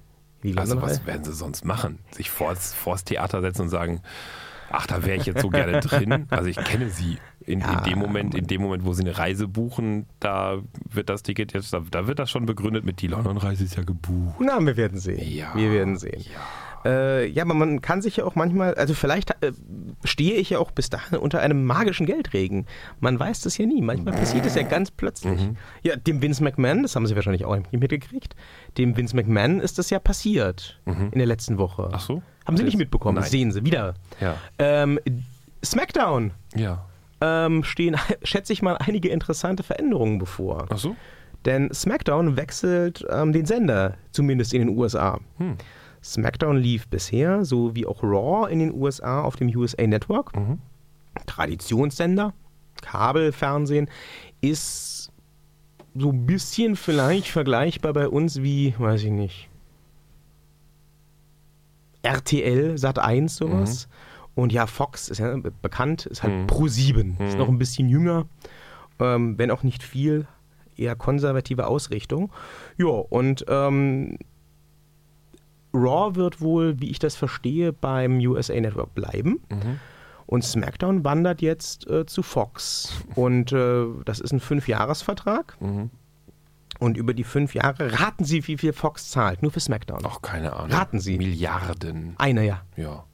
Also 0.57 0.81
was 0.81 1.05
werden 1.07 1.25
sie 1.25 1.33
sonst 1.33 1.64
machen? 1.64 1.99
Sich 2.12 2.31
vors, 2.31 2.73
vors 2.75 3.05
Theater 3.05 3.40
setzen 3.40 3.62
und 3.62 3.69
sagen, 3.71 4.02
ach, 4.71 4.87
da 4.87 5.05
wäre 5.05 5.17
ich 5.17 5.27
jetzt 5.27 5.43
so 5.43 5.49
gerne 5.49 5.81
drin. 5.81 6.27
Also 6.31 6.49
ich 6.49 6.57
kenne 6.57 6.91
sie. 6.91 7.19
In, 7.41 7.61
Ja, 7.61 7.79
in 7.79 7.85
dem 7.85 7.99
Moment, 7.99 8.35
in 8.35 8.47
dem 8.47 8.61
Moment, 8.61 8.85
wo 8.85 8.93
sie 8.93 9.03
eine 9.03 9.17
Reise 9.17 9.49
buchen, 9.49 10.07
da 10.21 10.59
wird 10.91 11.09
das 11.09 11.23
Ticket 11.23 11.54
jetzt, 11.54 11.73
da, 11.73 12.07
wird 12.07 12.19
das 12.19 12.31
schon 12.31 12.45
begründet 12.45 12.85
mit 12.85 13.00
die 13.00 13.07
London-Reise 13.07 13.65
ist 13.65 13.76
ja 13.76 13.83
gebucht. 13.83 14.37
Na, 14.41 14.61
wir 14.61 14.76
werden 14.76 14.99
sehen. 14.99 15.26
Ja. 15.26 15.54
Wir 15.54 15.73
werden 15.73 15.97
sehen. 15.97 16.25
Äh, 16.84 17.26
ja, 17.28 17.43
aber 17.45 17.54
man 17.54 17.80
kann 17.80 18.02
sich 18.02 18.17
ja 18.19 18.25
auch 18.25 18.34
manchmal, 18.34 18.75
also 18.75 18.95
vielleicht 18.95 19.30
äh, 19.43 19.52
stehe 20.04 20.34
ich 20.34 20.50
ja 20.50 20.58
auch 20.58 20.71
bis 20.71 20.91
dahin 20.91 21.19
unter 21.19 21.41
einem 21.41 21.64
magischen 21.64 22.06
Geldregen. 22.06 22.67
Man 23.00 23.19
weiß 23.19 23.41
das 23.43 23.58
ja 23.58 23.67
nie. 23.67 23.80
Manchmal 23.82 24.14
passiert 24.14 24.47
es 24.47 24.54
ja 24.54 24.62
ganz 24.62 24.91
plötzlich. 24.91 25.41
Mhm. 25.41 25.56
Ja, 25.82 25.97
dem 25.97 26.23
Vince 26.23 26.43
McMahon, 26.43 26.82
das 26.82 26.95
haben 26.97 27.06
Sie 27.06 27.14
wahrscheinlich 27.17 27.45
auch 27.45 27.56
nicht 27.56 27.73
mitgekriegt, 27.73 28.36
dem 28.76 28.97
Vince 28.97 29.17
McMahon 29.17 29.60
ist 29.60 29.78
das 29.78 29.91
ja 29.91 29.99
passiert 29.99 30.80
in 30.86 31.19
der 31.19 31.26
letzten 31.26 31.58
Woche. 31.58 31.82
Mhm. 31.82 31.88
Ach 31.93 32.00
so? 32.00 32.23
Haben 32.47 32.56
Sie 32.56 32.62
Ach, 32.62 32.67
nicht 32.67 32.78
mitbekommen? 32.78 33.17
Nein. 33.21 33.28
Sehen 33.30 33.52
Sie 33.52 33.64
wieder. 33.64 33.95
Ja. 34.21 34.36
Ähm, 34.58 34.99
SmackDown 35.64 36.32
Ja. 36.54 36.84
ähm, 37.21 37.64
stehen, 37.64 37.97
schätze 38.23 38.52
ich 38.52 38.62
mal, 38.62 38.76
einige 38.78 39.08
interessante 39.08 39.62
Veränderungen 39.62 40.19
bevor. 40.19 40.67
Ach 40.71 40.78
so? 40.78 40.97
Denn 41.45 41.73
SmackDown 41.73 42.36
wechselt 42.36 43.04
ähm, 43.10 43.32
den 43.32 43.47
Sender, 43.47 43.95
zumindest 44.12 44.52
in 44.54 44.67
den 44.67 44.76
USA. 44.76 45.21
Hm. 45.38 45.56
SmackDown 46.12 46.56
lief 46.56 46.88
bisher, 46.88 47.44
so 47.44 47.75
wie 47.75 47.86
auch 47.86 48.02
Raw 48.02 48.50
in 48.50 48.58
den 48.60 48.73
USA, 48.75 49.23
auf 49.23 49.36
dem 49.36 49.49
USA 49.56 49.86
Network. 49.86 50.34
Mhm. 50.36 50.58
Traditionssender, 51.26 52.32
Kabelfernsehen, 52.82 53.88
ist 54.40 55.10
so 55.94 56.10
ein 56.10 56.26
bisschen 56.26 56.76
vielleicht 56.76 57.28
vergleichbar 57.28 57.92
bei 57.92 58.08
uns 58.08 58.42
wie, 58.42 58.75
weiß 58.78 59.02
ich 59.04 59.10
nicht, 59.10 59.49
RTL, 62.02 62.78
Sat 62.78 62.99
1, 62.99 63.36
sowas. 63.36 63.88
Und 64.34 64.52
ja, 64.52 64.66
Fox 64.66 65.08
ist 65.08 65.18
ja 65.18 65.36
be- 65.36 65.52
bekannt, 65.62 66.06
ist 66.06 66.23
halt 66.23 66.32
Mhm. 66.32 66.47
Pro 66.47 66.68
7, 66.68 67.16
ist 67.18 67.32
Mhm. 67.34 67.38
noch 67.38 67.49
ein 67.49 67.58
bisschen 67.58 67.88
jünger, 67.88 68.26
ähm, 69.00 69.36
wenn 69.36 69.50
auch 69.50 69.64
nicht 69.64 69.82
viel, 69.82 70.26
eher 70.76 70.94
konservative 70.94 71.66
Ausrichtung. 71.66 72.30
Ja, 72.76 72.86
und 72.86 73.44
ähm, 73.49 74.16
Raw 75.75 76.17
wird 76.17 76.41
wohl, 76.41 76.81
wie 76.81 76.91
ich 76.91 76.99
das 76.99 77.17
verstehe, 77.17 77.73
beim 77.73 78.19
USA 78.19 78.59
Network 78.59 78.95
bleiben. 78.95 79.41
Mhm. 79.50 79.81
Und 80.26 80.45
SmackDown 80.45 81.04
wandert 81.04 81.41
jetzt 81.41 81.89
äh, 81.89 82.04
zu 82.04 82.23
Fox. 82.23 82.93
Und 83.15 83.52
äh, 83.52 83.87
das 84.04 84.21
ist 84.21 84.33
ein 84.33 84.41
Fünfjahresvertrag. 84.41 85.57
Mhm. 85.61 85.91
Und 86.78 86.97
über 86.97 87.15
die 87.15 87.25
fünf 87.25 87.54
Jahre 87.54 87.99
raten 87.99 88.25
Sie, 88.25 88.47
wie 88.47 88.57
viel 88.57 88.73
Fox 88.73 89.11
zahlt. 89.11 89.43
Nur 89.43 89.50
für 89.50 89.61
SmackDown. 89.61 90.04
Auch 90.04 90.23
keine 90.23 90.52
Ahnung. 90.52 90.71
Raten 90.71 91.00
Sie. 91.00 91.19
Milliarden. 91.19 92.15
Einer, 92.19 92.43
ja. 92.43 92.63
Ja. 92.76 93.04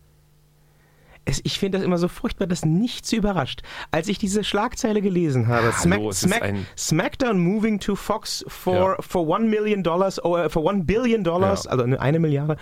Es, 1.27 1.41
ich 1.45 1.59
finde 1.59 1.79
das 1.79 1.85
immer 1.87 1.97
so 1.99 2.09
furchtbar, 2.09 2.47
dass 2.47 2.65
nichts 2.65 3.13
überrascht. 3.13 3.63
Als 3.91 4.09
ich 4.09 4.19
diese 4.19 4.45
Schlagzeile 4.45 5.01
gelesen 5.01 5.47
habe, 5.49 5.73
Hallo, 5.75 6.11
ist 6.11 6.31
ein- 6.31 6.67
SmackDown 6.77 7.39
moving 7.39 7.81
to 7.81 7.97
Fox 7.97 8.45
for, 8.47 8.75
Ja. 8.75 8.97
for 9.01 9.27
one 9.27 9.47
million 9.47 9.83
dollars, 9.83 10.23
oh, 10.23 10.49
for 10.51 10.63
one 10.65 10.85
billion 10.85 11.25
dollars, 11.25 11.65
Ja. 11.65 11.71
also 11.71 11.85
eine, 11.85 12.19
Milliarde, 12.19 12.57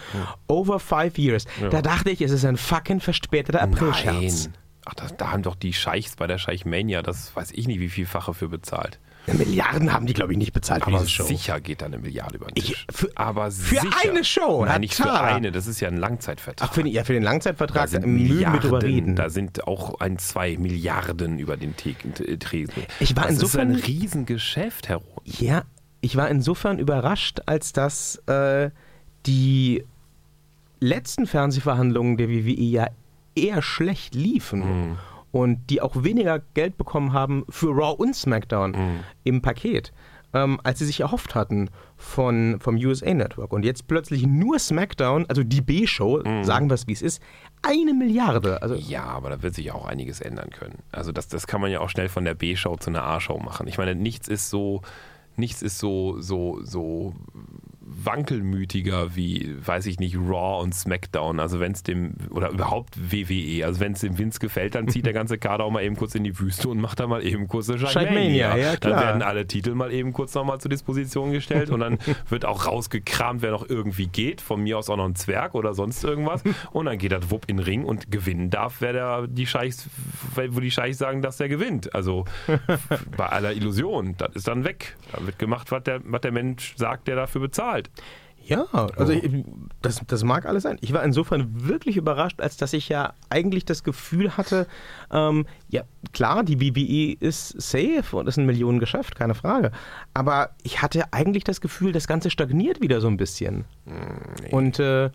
over 0.46 0.78
five 0.78 1.18
years. 1.18 1.44
Ja. 1.60 1.70
Da 1.70 1.82
dachte 1.82 2.10
ich, 2.10 2.20
es 2.22 2.30
ist 2.30 2.44
ein 2.44 2.56
fucking 2.56 3.00
verspäteter 3.00 3.60
Aprilscherz. 3.62 4.48
Ach, 4.84 4.94
da, 4.94 5.06
da 5.16 5.30
haben 5.30 5.42
doch 5.42 5.54
die 5.54 5.72
Scheichs 5.72 6.16
bei 6.16 6.26
der 6.26 6.38
Scheichmania, 6.38 7.02
das 7.02 7.34
weiß 7.36 7.52
ich 7.52 7.66
nicht, 7.68 7.80
wie 7.80 7.88
vielfache 7.88 8.34
für 8.34 8.48
bezahlt. 8.48 8.98
Milliarden 9.26 9.92
haben 9.92 10.06
die, 10.06 10.14
glaube 10.14 10.32
ich, 10.32 10.38
nicht 10.38 10.52
bezahlt 10.52 10.82
für 10.84 10.88
Aber 10.88 10.98
diese 10.98 11.10
Show. 11.10 11.24
sicher 11.24 11.60
geht 11.60 11.80
da 11.80 11.86
eine 11.86 11.98
Milliarde 11.98 12.36
über 12.36 12.46
den 12.46 12.56
Ich- 12.56 12.66
Tisch. 12.70 12.86
für- 12.90 13.10
Aber 13.14 13.50
für 13.52 13.76
sicher. 13.80 14.10
eine 14.10 14.24
Show, 14.24 14.64
Nein, 14.64 14.80
nicht 14.80 14.94
für 14.94 15.12
eine, 15.12 15.52
das 15.52 15.66
ist 15.68 15.78
ja 15.80 15.88
ein 15.88 15.96
Langzeitvertrag. 15.96 16.68
Ach, 16.68 16.74
für, 16.74 16.86
ja, 16.86 17.04
für 17.04 17.12
den 17.12 17.22
da 17.22 17.30
Langzeitvertrag 17.30 17.88
sind 17.88 18.02
drüber 18.02 18.12
Milliarden, 18.12 18.74
reden. 18.74 19.16
da 19.16 19.30
sind 19.30 19.66
auch 19.66 20.00
ein, 20.00 20.18
zwei 20.18 20.56
Milliarden 20.56 21.38
über 21.38 21.56
den 21.56 21.74
äh, 22.20 22.36
Tresen. 22.38 22.74
Ich 23.00 23.14
war 23.16 23.24
das 23.24 23.34
insofern- 23.34 23.70
ist 23.70 23.84
ein 23.84 23.84
Riesengeschäft, 23.86 24.88
Herr 24.88 24.96
Roth. 24.96 25.22
Ja, 25.24 25.62
ich 26.00 26.16
war 26.16 26.28
insofern 26.28 26.78
überrascht, 26.80 27.40
als 27.46 27.72
dass 27.72 28.16
äh, 28.26 28.70
die 29.26 29.84
letzten 30.80 31.26
Fernsehverhandlungen 31.26 32.16
der 32.16 32.28
WWE 32.28 32.60
ja 32.60 32.86
eher 33.36 33.62
schlecht 33.62 34.14
liefen 34.16 34.60
Mhm. 34.90 34.98
Und 35.32 35.70
die 35.70 35.80
auch 35.80 36.04
weniger 36.04 36.38
Geld 36.54 36.76
bekommen 36.78 37.12
haben 37.12 37.44
für 37.48 37.70
Raw 37.70 37.94
und 38.00 38.14
SmackDown 38.14 38.70
Mhm. 38.72 39.00
im 39.24 39.42
Paket, 39.42 39.92
ähm, 40.34 40.60
als 40.62 40.78
sie 40.78 40.84
sich 40.86 41.00
erhofft 41.00 41.34
hatten 41.34 41.68
von, 41.96 42.58
vom 42.60 42.76
USA 42.76 43.12
Network. 43.12 43.52
Und 43.52 43.64
jetzt 43.64 43.86
plötzlich 43.88 44.26
nur 44.26 44.58
SmackDown, 44.58 45.26
also 45.28 45.42
die 45.42 45.60
B-Show, 45.60 46.22
sagen 46.44 46.68
wir 46.70 46.74
es 46.74 46.86
wie 46.86 46.92
es 46.92 47.02
ist, 47.02 47.22
eine 47.62 47.92
Milliarde. 47.94 48.60
Also 48.62 48.74
Ja, 48.74 49.04
aber 49.04 49.30
da 49.30 49.42
wird 49.42 49.54
sich 49.54 49.72
auch 49.72 49.84
einiges 49.86 50.20
ändern 50.20 50.50
können. 50.50 50.78
Also 50.92 51.12
das, 51.12 51.28
das 51.28 51.46
kann 51.46 51.60
man 51.60 51.70
ja 51.70 51.80
auch 51.80 51.88
schnell 51.90 52.08
von 52.08 52.24
der 52.24 52.34
B-Show 52.34 52.76
zu 52.76 52.90
einer 52.90 53.04
A-Show 53.04 53.38
machen. 53.38 53.66
Ich 53.68 53.78
meine, 53.78 53.94
nichts 53.94 54.28
ist 54.28 54.50
so, 54.50 54.82
nichts 55.36 55.62
ist 55.62 55.78
so, 55.78 56.20
so, 56.20 56.60
so 56.62 57.14
wankelmütiger 58.04 59.14
wie, 59.16 59.54
weiß 59.64 59.86
ich 59.86 59.98
nicht, 59.98 60.16
Raw 60.16 60.62
und 60.62 60.74
SmackDown. 60.74 61.40
Also 61.40 61.60
wenn 61.60 61.72
es 61.72 61.82
dem, 61.82 62.14
oder 62.30 62.50
überhaupt 62.50 62.96
WWE, 63.12 63.64
also 63.64 63.80
wenn 63.80 63.92
es 63.92 64.00
dem 64.00 64.18
Vince 64.18 64.38
gefällt, 64.38 64.74
dann 64.74 64.88
zieht 64.88 65.06
der 65.06 65.12
ganze 65.12 65.38
Kader 65.38 65.64
auch 65.64 65.70
mal 65.70 65.82
eben 65.82 65.96
kurz 65.96 66.14
in 66.14 66.24
die 66.24 66.38
Wüste 66.38 66.68
und 66.68 66.80
macht 66.80 67.00
da 67.00 67.06
mal 67.06 67.24
eben 67.24 67.48
kurz 67.48 67.68
eine 67.68 67.78
Shine 67.78 68.30
ja, 68.30 68.76
Dann 68.76 68.92
werden 68.92 69.22
alle 69.22 69.46
Titel 69.46 69.74
mal 69.74 69.92
eben 69.92 70.12
kurz 70.12 70.34
nochmal 70.34 70.60
zur 70.60 70.70
Disposition 70.70 71.32
gestellt 71.32 71.70
und 71.70 71.80
dann 71.80 71.98
wird 72.28 72.44
auch 72.44 72.66
rausgekramt, 72.66 73.42
wer 73.42 73.50
noch 73.50 73.68
irgendwie 73.68 74.06
geht. 74.06 74.40
Von 74.40 74.62
mir 74.62 74.78
aus 74.78 74.90
auch 74.90 74.96
noch 74.96 75.06
ein 75.06 75.14
Zwerg 75.14 75.54
oder 75.54 75.74
sonst 75.74 76.04
irgendwas. 76.04 76.42
Und 76.72 76.86
dann 76.86 76.98
geht 76.98 77.12
das 77.12 77.30
Wupp 77.30 77.44
in 77.48 77.58
den 77.58 77.64
Ring 77.64 77.84
und 77.84 78.10
gewinnen 78.10 78.50
darf, 78.50 78.76
wer 78.80 78.92
der 78.92 79.26
die 79.26 79.46
Scheichs, 79.46 79.88
wo 80.34 80.60
die 80.60 80.70
Scheichs 80.70 80.98
sagen, 80.98 81.22
dass 81.22 81.36
der 81.36 81.48
gewinnt. 81.48 81.94
Also 81.94 82.24
bei 83.16 83.26
aller 83.26 83.52
Illusion, 83.52 84.14
das 84.18 84.34
ist 84.34 84.48
dann 84.48 84.64
weg. 84.64 84.96
Da 85.12 85.24
wird 85.24 85.38
gemacht, 85.38 85.70
was 85.70 85.82
der, 85.84 86.00
was 86.04 86.20
der 86.20 86.32
Mensch 86.32 86.74
sagt, 86.76 87.08
der 87.08 87.16
dafür 87.16 87.40
bezahlt. 87.40 87.81
Ja, 88.44 88.66
also 88.96 89.12
ich, 89.12 89.44
das, 89.82 90.00
das 90.06 90.24
mag 90.24 90.46
alles 90.46 90.64
sein. 90.64 90.76
Ich 90.80 90.92
war 90.92 91.04
insofern 91.04 91.68
wirklich 91.68 91.96
überrascht, 91.96 92.40
als 92.40 92.56
dass 92.56 92.72
ich 92.72 92.88
ja 92.88 93.14
eigentlich 93.30 93.64
das 93.64 93.84
Gefühl 93.84 94.36
hatte, 94.36 94.66
ähm, 95.12 95.46
ja 95.68 95.82
klar, 96.12 96.42
die 96.42 96.56
BBE 96.56 97.16
ist 97.24 97.60
safe 97.60 98.16
und 98.16 98.26
ist 98.26 98.38
ein 98.38 98.46
Millionengeschäft, 98.46 99.14
keine 99.14 99.34
Frage. 99.34 99.70
Aber 100.12 100.50
ich 100.64 100.82
hatte 100.82 101.12
eigentlich 101.12 101.44
das 101.44 101.60
Gefühl, 101.60 101.92
das 101.92 102.08
Ganze 102.08 102.30
stagniert 102.30 102.80
wieder 102.80 103.00
so 103.00 103.06
ein 103.06 103.16
bisschen. 103.16 103.64
Nee. 103.84 104.50
Und 104.50 104.80
äh, 104.80 105.10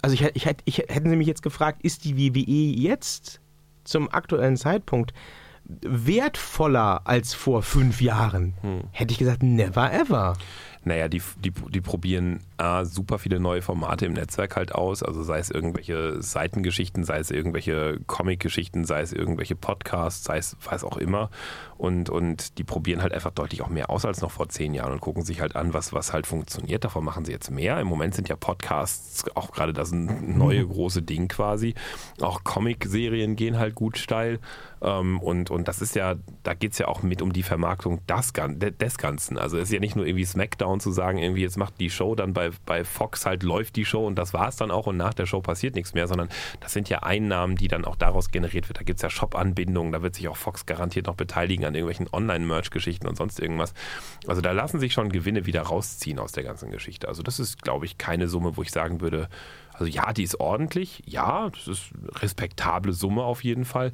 also 0.00 0.14
ich, 0.14 0.22
ich, 0.34 0.48
ich, 0.64 0.78
hätten 0.78 1.10
Sie 1.10 1.16
mich 1.16 1.26
jetzt 1.26 1.42
gefragt, 1.42 1.80
ist 1.82 2.04
die 2.04 2.16
WWE 2.16 2.80
jetzt 2.80 3.40
zum 3.84 4.10
aktuellen 4.12 4.56
Zeitpunkt 4.56 5.12
wertvoller 5.82 7.02
als 7.04 7.34
vor 7.34 7.62
fünf 7.62 8.00
Jahren? 8.00 8.54
Hm. 8.62 8.84
Hätte 8.92 9.12
ich 9.12 9.18
gesagt, 9.18 9.42
never 9.42 9.92
ever. 9.92 10.36
Naja, 10.86 11.08
die, 11.08 11.20
die, 11.40 11.50
die 11.50 11.80
probieren 11.80 12.38
äh, 12.58 12.84
super 12.84 13.18
viele 13.18 13.40
neue 13.40 13.60
Formate 13.60 14.06
im 14.06 14.12
Netzwerk 14.12 14.54
halt 14.54 14.72
aus. 14.72 15.02
Also 15.02 15.24
sei 15.24 15.40
es 15.40 15.50
irgendwelche 15.50 16.22
Seitengeschichten, 16.22 17.02
sei 17.02 17.18
es 17.18 17.32
irgendwelche 17.32 17.98
Comic-Geschichten, 18.06 18.84
sei 18.84 19.00
es 19.00 19.12
irgendwelche 19.12 19.56
Podcasts, 19.56 20.22
sei 20.22 20.38
es 20.38 20.56
was 20.64 20.84
auch 20.84 20.96
immer. 20.96 21.28
Und, 21.76 22.08
und 22.08 22.58
die 22.58 22.62
probieren 22.62 23.02
halt 23.02 23.12
einfach 23.12 23.32
deutlich 23.32 23.62
auch 23.62 23.68
mehr 23.68 23.90
aus 23.90 24.04
als 24.04 24.22
noch 24.22 24.30
vor 24.30 24.48
zehn 24.48 24.74
Jahren 24.74 24.92
und 24.92 25.00
gucken 25.00 25.24
sich 25.24 25.40
halt 25.40 25.56
an, 25.56 25.74
was, 25.74 25.92
was 25.92 26.12
halt 26.12 26.24
funktioniert. 26.24 26.84
Davon 26.84 27.04
machen 27.04 27.24
sie 27.24 27.32
jetzt 27.32 27.50
mehr. 27.50 27.80
Im 27.80 27.88
Moment 27.88 28.14
sind 28.14 28.28
ja 28.28 28.36
Podcasts 28.36 29.24
auch 29.34 29.50
gerade 29.50 29.72
das 29.72 29.90
neue 29.90 30.64
große 30.64 31.02
Ding 31.02 31.26
quasi. 31.26 31.74
Auch 32.20 32.44
Comic-Serien 32.44 33.34
gehen 33.34 33.58
halt 33.58 33.74
gut 33.74 33.98
steil. 33.98 34.38
Ähm, 34.82 35.20
und, 35.20 35.50
und 35.50 35.68
das 35.68 35.80
ist 35.80 35.94
ja, 35.94 36.16
da 36.42 36.54
geht 36.54 36.72
es 36.72 36.78
ja 36.78 36.88
auch 36.88 37.02
mit 37.02 37.22
um 37.22 37.32
die 37.32 37.42
Vermarktung 37.42 38.00
das, 38.06 38.32
des 38.32 38.98
Ganzen. 38.98 39.38
Also 39.38 39.56
es 39.56 39.64
ist 39.64 39.72
ja 39.72 39.80
nicht 39.80 39.96
nur 39.96 40.06
irgendwie 40.06 40.24
Smackdown 40.24 40.80
zu 40.80 40.90
sagen, 40.90 41.18
irgendwie 41.18 41.42
jetzt 41.42 41.56
macht 41.56 41.80
die 41.80 41.90
Show 41.90 42.14
dann 42.14 42.32
bei, 42.32 42.50
bei 42.66 42.84
Fox 42.84 43.26
halt 43.26 43.42
läuft 43.42 43.76
die 43.76 43.84
Show 43.84 44.06
und 44.06 44.16
das 44.16 44.34
war 44.34 44.48
es 44.48 44.56
dann 44.56 44.70
auch 44.70 44.86
und 44.86 44.96
nach 44.96 45.14
der 45.14 45.26
Show 45.26 45.40
passiert 45.40 45.74
nichts 45.74 45.94
mehr, 45.94 46.06
sondern 46.08 46.28
das 46.60 46.72
sind 46.72 46.88
ja 46.88 47.02
Einnahmen, 47.02 47.56
die 47.56 47.68
dann 47.68 47.84
auch 47.84 47.96
daraus 47.96 48.30
generiert 48.30 48.68
wird. 48.68 48.78
Da 48.78 48.82
gibt 48.82 48.98
es 48.98 49.02
ja 49.02 49.10
Shop-Anbindungen, 49.10 49.92
da 49.92 50.02
wird 50.02 50.14
sich 50.14 50.28
auch 50.28 50.36
Fox 50.36 50.66
garantiert 50.66 51.06
noch 51.06 51.14
beteiligen 51.14 51.64
an 51.64 51.74
irgendwelchen 51.74 52.08
Online-Merch-Geschichten 52.12 53.06
und 53.06 53.16
sonst 53.16 53.40
irgendwas. 53.40 53.72
Also 54.26 54.40
da 54.40 54.52
lassen 54.52 54.80
sich 54.80 54.92
schon 54.92 55.08
Gewinne 55.08 55.46
wieder 55.46 55.62
rausziehen 55.62 56.18
aus 56.18 56.32
der 56.32 56.44
ganzen 56.44 56.70
Geschichte. 56.70 57.08
Also 57.08 57.22
das 57.22 57.40
ist, 57.40 57.62
glaube 57.62 57.86
ich, 57.86 57.98
keine 57.98 58.28
Summe, 58.28 58.56
wo 58.56 58.62
ich 58.62 58.70
sagen 58.70 59.00
würde, 59.00 59.28
also 59.78 59.92
ja, 59.92 60.12
die 60.12 60.22
ist 60.22 60.40
ordentlich, 60.40 61.02
ja, 61.06 61.50
das 61.50 61.68
ist 61.68 61.90
eine 61.94 62.22
respektable 62.22 62.92
Summe 62.92 63.22
auf 63.22 63.44
jeden 63.44 63.64
Fall. 63.64 63.92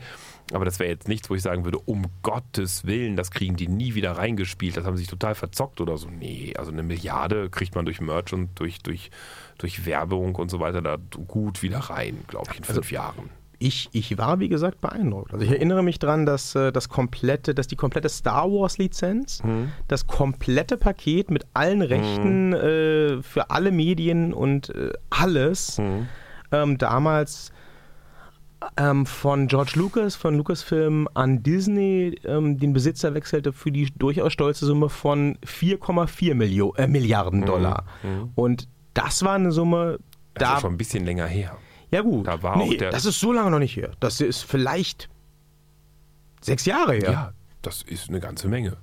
Aber 0.52 0.64
das 0.64 0.78
wäre 0.78 0.90
jetzt 0.90 1.08
nichts, 1.08 1.28
wo 1.28 1.34
ich 1.34 1.42
sagen 1.42 1.64
würde, 1.64 1.78
um 1.78 2.06
Gottes 2.22 2.86
Willen, 2.86 3.16
das 3.16 3.30
kriegen 3.30 3.56
die 3.56 3.68
nie 3.68 3.94
wieder 3.94 4.12
reingespielt, 4.12 4.76
das 4.76 4.84
haben 4.84 4.96
sie 4.96 5.02
sich 5.02 5.10
total 5.10 5.34
verzockt 5.34 5.80
oder 5.80 5.96
so. 5.96 6.08
Nee, 6.08 6.54
also 6.56 6.70
eine 6.70 6.82
Milliarde 6.82 7.50
kriegt 7.50 7.74
man 7.74 7.84
durch 7.84 8.00
Merch 8.00 8.32
und 8.32 8.58
durch, 8.60 8.78
durch, 8.80 9.10
durch 9.58 9.84
Werbung 9.84 10.36
und 10.36 10.50
so 10.50 10.60
weiter 10.60 10.82
da 10.82 10.96
gut 11.26 11.62
wieder 11.62 11.78
rein, 11.78 12.24
glaube 12.28 12.50
ich, 12.52 12.58
in 12.58 12.64
fünf 12.64 12.78
also, 12.78 12.94
Jahren 12.94 13.41
ich, 13.62 13.88
ich 13.92 14.18
war, 14.18 14.40
wie 14.40 14.48
gesagt, 14.48 14.80
beeindruckt. 14.80 15.32
Also 15.32 15.44
ich 15.44 15.52
erinnere 15.52 15.82
mich 15.82 15.98
daran, 15.98 16.26
dass, 16.26 16.54
äh, 16.54 16.72
das 16.72 16.88
komplette, 16.88 17.54
dass 17.54 17.68
die 17.68 17.76
komplette 17.76 18.08
Star 18.08 18.50
Wars-Lizenz, 18.50 19.42
mhm. 19.42 19.72
das 19.88 20.06
komplette 20.06 20.76
Paket 20.76 21.30
mit 21.30 21.46
allen 21.54 21.78
mhm. 21.78 21.84
Rechten 21.84 22.48
mhm. 22.48 22.54
äh, 22.54 23.22
für 23.22 23.50
alle 23.50 23.70
Medien 23.70 24.34
und 24.34 24.74
äh, 24.74 24.92
alles 25.10 25.78
mhm. 25.78 26.08
ähm, 26.50 26.78
damals 26.78 27.52
ähm, 28.76 29.06
von 29.06 29.46
George 29.46 29.72
Lucas, 29.76 30.16
von 30.16 30.36
Lucasfilm 30.36 31.08
an 31.14 31.42
Disney 31.42 32.18
ähm, 32.24 32.58
den 32.58 32.72
Besitzer 32.72 33.14
wechselte 33.14 33.52
für 33.52 33.70
die 33.70 33.90
durchaus 33.96 34.32
stolze 34.32 34.66
Summe 34.66 34.88
von 34.88 35.36
4,4 35.46 36.78
äh, 36.78 36.86
Milliarden 36.88 37.40
mhm. 37.40 37.46
Dollar. 37.46 37.84
Mhm. 38.02 38.30
Und 38.34 38.68
das 38.94 39.24
war 39.24 39.34
eine 39.34 39.52
Summe, 39.52 39.98
das 40.34 40.48
da. 40.48 40.54
ist 40.56 40.60
schon 40.62 40.74
ein 40.74 40.78
bisschen 40.78 41.04
länger 41.04 41.26
her. 41.26 41.56
Ja, 41.92 42.00
gut. 42.00 42.26
Da 42.26 42.42
war 42.42 42.56
nee, 42.56 42.74
auch 42.74 42.78
der 42.78 42.90
das 42.90 43.04
ist 43.04 43.20
so 43.20 43.32
lange 43.32 43.50
noch 43.50 43.58
nicht 43.58 43.76
her. 43.76 43.92
Das 44.00 44.20
ist 44.20 44.42
vielleicht 44.42 45.08
sechs 46.40 46.64
Jahre 46.64 46.94
her. 46.94 47.10
Ja, 47.10 47.32
das 47.60 47.82
ist 47.82 48.08
eine 48.08 48.20
ganze 48.20 48.48
Menge. 48.48 48.78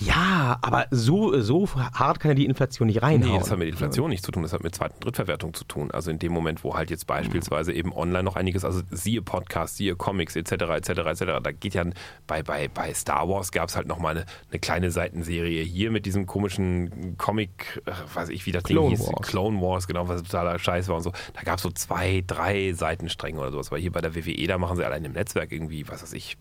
Ja, 0.00 0.58
aber 0.62 0.86
so, 0.90 1.40
so 1.40 1.68
hart 1.68 2.20
kann 2.20 2.30
ja 2.30 2.34
die 2.34 2.46
Inflation 2.46 2.86
nicht 2.86 3.02
reinhauen. 3.02 3.32
Nee, 3.32 3.38
das 3.38 3.50
hat 3.50 3.58
mit 3.58 3.68
Inflation 3.68 4.10
nichts 4.10 4.24
zu 4.24 4.32
tun, 4.32 4.42
das 4.42 4.52
hat 4.52 4.62
mit 4.62 4.74
Zweit- 4.74 4.94
und 4.94 5.04
Drittverwertung 5.04 5.54
zu 5.54 5.64
tun. 5.64 5.90
Also 5.90 6.10
in 6.10 6.18
dem 6.18 6.32
Moment, 6.32 6.64
wo 6.64 6.74
halt 6.74 6.90
jetzt 6.90 7.06
beispielsweise 7.06 7.72
eben 7.72 7.92
online 7.92 8.24
noch 8.24 8.36
einiges, 8.36 8.64
also 8.64 8.82
siehe 8.90 9.22
Podcasts, 9.22 9.76
siehe 9.76 9.96
Comics 9.96 10.36
etc. 10.36 10.52
etc. 10.52 10.88
etc. 10.88 11.24
Da 11.42 11.52
geht 11.52 11.74
ja 11.74 11.84
bei, 12.26 12.42
bei, 12.42 12.68
bei 12.68 12.92
Star 12.94 13.28
Wars 13.28 13.52
gab 13.52 13.68
es 13.68 13.76
halt 13.76 13.86
nochmal 13.86 14.16
eine, 14.16 14.26
eine 14.50 14.58
kleine 14.58 14.90
Seitenserie 14.90 15.62
hier 15.62 15.90
mit 15.90 16.06
diesem 16.06 16.26
komischen 16.26 17.16
Comic, 17.16 17.82
äh, 17.86 17.92
weiß 18.14 18.30
ich 18.30 18.46
wie 18.46 18.52
das 18.52 18.64
Clone 18.64 18.90
Ding 18.90 18.98
hieß, 18.98 19.06
Wars. 19.08 19.26
Clone 19.26 19.60
Wars, 19.60 19.86
genau, 19.86 20.08
was 20.08 20.22
totaler 20.22 20.58
Scheiß 20.58 20.88
war 20.88 20.96
und 20.96 21.02
so. 21.02 21.12
Da 21.34 21.42
gab 21.42 21.56
es 21.56 21.62
so 21.62 21.70
zwei, 21.70 22.22
drei 22.26 22.72
Seitenstränge 22.72 23.40
oder 23.40 23.50
sowas. 23.50 23.70
Weil 23.70 23.80
hier 23.80 23.92
bei 23.92 24.00
der 24.00 24.14
WWE, 24.14 24.46
da 24.46 24.58
machen 24.58 24.76
sie 24.76 24.84
allein 24.84 25.04
im 25.04 25.12
Netzwerk 25.12 25.52
irgendwie, 25.52 25.88
was 25.88 26.02
weiß 26.02 26.12
ich, 26.14 26.36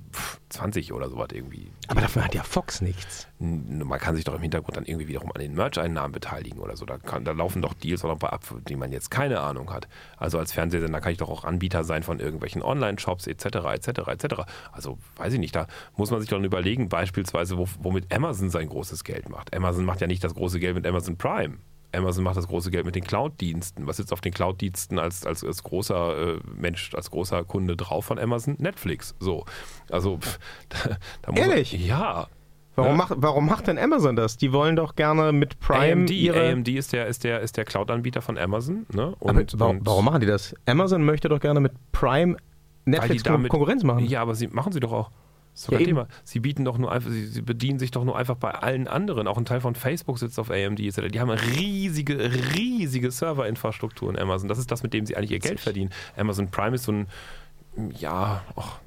20 0.50 0.94
oder 0.94 1.10
sowas 1.10 1.30
irgendwie. 1.32 1.72
Aber 1.88 2.02
dafür 2.02 2.24
hat 2.24 2.36
ja 2.36 2.44
Fox 2.44 2.82
nichts 2.82 3.23
man 3.40 4.00
kann 4.00 4.16
sich 4.16 4.24
doch 4.24 4.36
im 4.36 4.42
Hintergrund 4.42 4.78
dann 4.78 4.86
irgendwie 4.86 5.08
wiederum 5.08 5.32
an 5.32 5.42
den 5.42 5.56
Merch-Einnahmen 5.56 6.12
beteiligen 6.12 6.60
oder 6.60 6.78
so. 6.78 6.86
Da, 6.86 6.98
kann, 6.98 7.26
da 7.26 7.32
laufen 7.32 7.62
doch 7.62 7.74
Deals 7.74 8.04
auch 8.06 8.10
noch 8.10 8.30
ab, 8.30 8.44
die 8.68 8.76
man 8.76 8.92
jetzt 8.92 9.12
keine 9.12 9.42
Ahnung 9.42 9.72
hat. 9.74 9.88
Also 10.18 10.40
als 10.40 10.54
Fernsehsender 10.54 11.02
kann 11.02 11.12
ich 11.12 11.18
doch 11.18 11.30
auch 11.30 11.44
Anbieter 11.44 11.84
sein 11.84 12.04
von 12.04 12.20
irgendwelchen 12.20 12.62
Online-Shops 12.62 13.28
etc. 13.28 13.46
etc. 13.74 13.88
etc. 14.08 14.36
Also 14.72 14.98
weiß 15.18 15.34
ich 15.34 15.40
nicht, 15.40 15.56
da 15.56 15.68
muss 15.96 16.12
man 16.12 16.20
sich 16.20 16.30
doch 16.30 16.42
überlegen, 16.42 16.90
beispielsweise, 16.90 17.58
womit 17.58 18.14
Amazon 18.14 18.50
sein 18.50 18.70
großes 18.70 19.04
Geld 19.04 19.30
macht. 19.30 19.56
Amazon 19.56 19.86
macht 19.86 20.02
ja 20.02 20.08
nicht 20.08 20.24
das 20.24 20.36
große 20.36 20.60
Geld 20.60 20.76
mit 20.76 20.86
Amazon 20.86 21.18
Prime. 21.18 21.58
Amazon 21.94 22.24
macht 22.24 22.38
das 22.38 22.48
große 22.48 22.72
Geld 22.72 22.86
mit 22.86 22.96
den 22.96 23.04
Cloud-Diensten. 23.04 23.88
Was 23.88 23.98
sitzt 23.98 24.12
auf 24.12 24.22
den 24.22 24.34
Cloud-Diensten 24.34 25.00
als, 25.00 25.26
als, 25.26 25.44
als 25.44 25.64
großer 25.64 26.36
äh, 26.36 26.40
Mensch, 26.56 26.94
als 26.96 27.12
großer 27.12 27.44
Kunde 27.44 27.78
drauf 27.78 28.06
von 28.06 28.20
Amazon? 28.20 28.56
Netflix. 28.60 29.16
So. 29.20 29.46
Also, 29.90 30.18
pff, 30.18 30.40
da, 30.70 30.98
da 31.22 31.34
Ehrlich? 31.34 31.74
Man, 31.74 31.88
ja. 31.88 32.28
Warum, 32.76 32.92
ja. 32.92 32.98
macht, 32.98 33.14
warum 33.18 33.46
macht 33.46 33.68
denn 33.68 33.78
Amazon 33.78 34.16
das? 34.16 34.38
Die 34.38 34.52
wollen 34.52 34.76
doch 34.76 34.96
gerne 34.96 35.32
mit 35.32 35.60
Prime 35.60 36.02
AMD, 36.02 36.10
ihre... 36.10 36.52
AMD 36.52 36.68
ist 36.70 36.92
der, 36.94 37.08
ist 37.08 37.24
der, 37.24 37.42
ist 37.42 37.56
der 37.56 37.66
Cloud-Anbieter 37.66 38.22
von 38.22 38.38
Amazon. 38.38 38.86
Ne? 38.92 39.16
Und, 39.20 39.30
Aber 39.30 39.60
warum, 39.60 39.80
warum, 39.84 40.06
machen 40.06 40.22
die 40.22 40.26
das? 40.26 40.56
Amazon 40.66 41.04
möchte 41.04 41.30
doch 41.30 41.40
gerne 41.40 41.60
mit 41.60 41.74
Prime 41.92 42.38
Netflix 42.86 43.24
damit, 43.24 43.50
Konkurrenz 43.50 43.84
machen. 43.84 44.06
Ja, 44.06 44.22
aber 44.22 44.36
sie 44.36 44.48
machen 44.48 44.74
sie 44.74 44.80
doch 44.80 44.92
auch. 44.92 45.12
Das 45.54 45.66
ist 45.66 45.72
ja, 45.72 45.78
Thema. 45.78 46.08
Sie 46.24 46.40
bieten 46.40 46.66
doch 46.66 46.80
nur 46.80 46.92
einfach, 46.92 47.12
sie, 47.12 47.28
sie, 47.28 47.44
bedienen 47.44 47.78
sich 47.78 47.92
doch 47.92 48.04
nur 48.04 48.18
einfach 48.18 48.36
bei 48.36 48.52
allen 48.52 48.88
anderen. 48.88 49.28
Auch 49.28 49.38
ein 49.38 49.46
Teil 49.46 49.62
von 49.62 49.76
Facebook 49.76 50.18
sitzt 50.18 50.40
auf 50.40 50.50
AMD. 50.50 50.80
Die 50.80 51.20
haben 51.20 51.30
eine 51.30 51.42
riesige, 51.42 52.18
riesige 52.56 53.12
Serverinfrastruktur 53.12 54.10
in 54.10 54.18
Amazon. 54.18 54.50
Das 54.50 54.58
ist 54.58 54.72
das, 54.72 54.82
mit 54.82 54.96
dem 54.96 55.06
sie 55.06 55.16
eigentlich 55.16 55.32
ihr 55.32 55.40
Geld 55.40 55.60
verdienen. 55.60 55.92
Amazon 56.18 56.50
Prime 56.50 56.74
ist 56.74 56.86
so 56.86 56.92
ein, 56.92 57.08
ja, 58.00 58.42
och, 58.56 58.80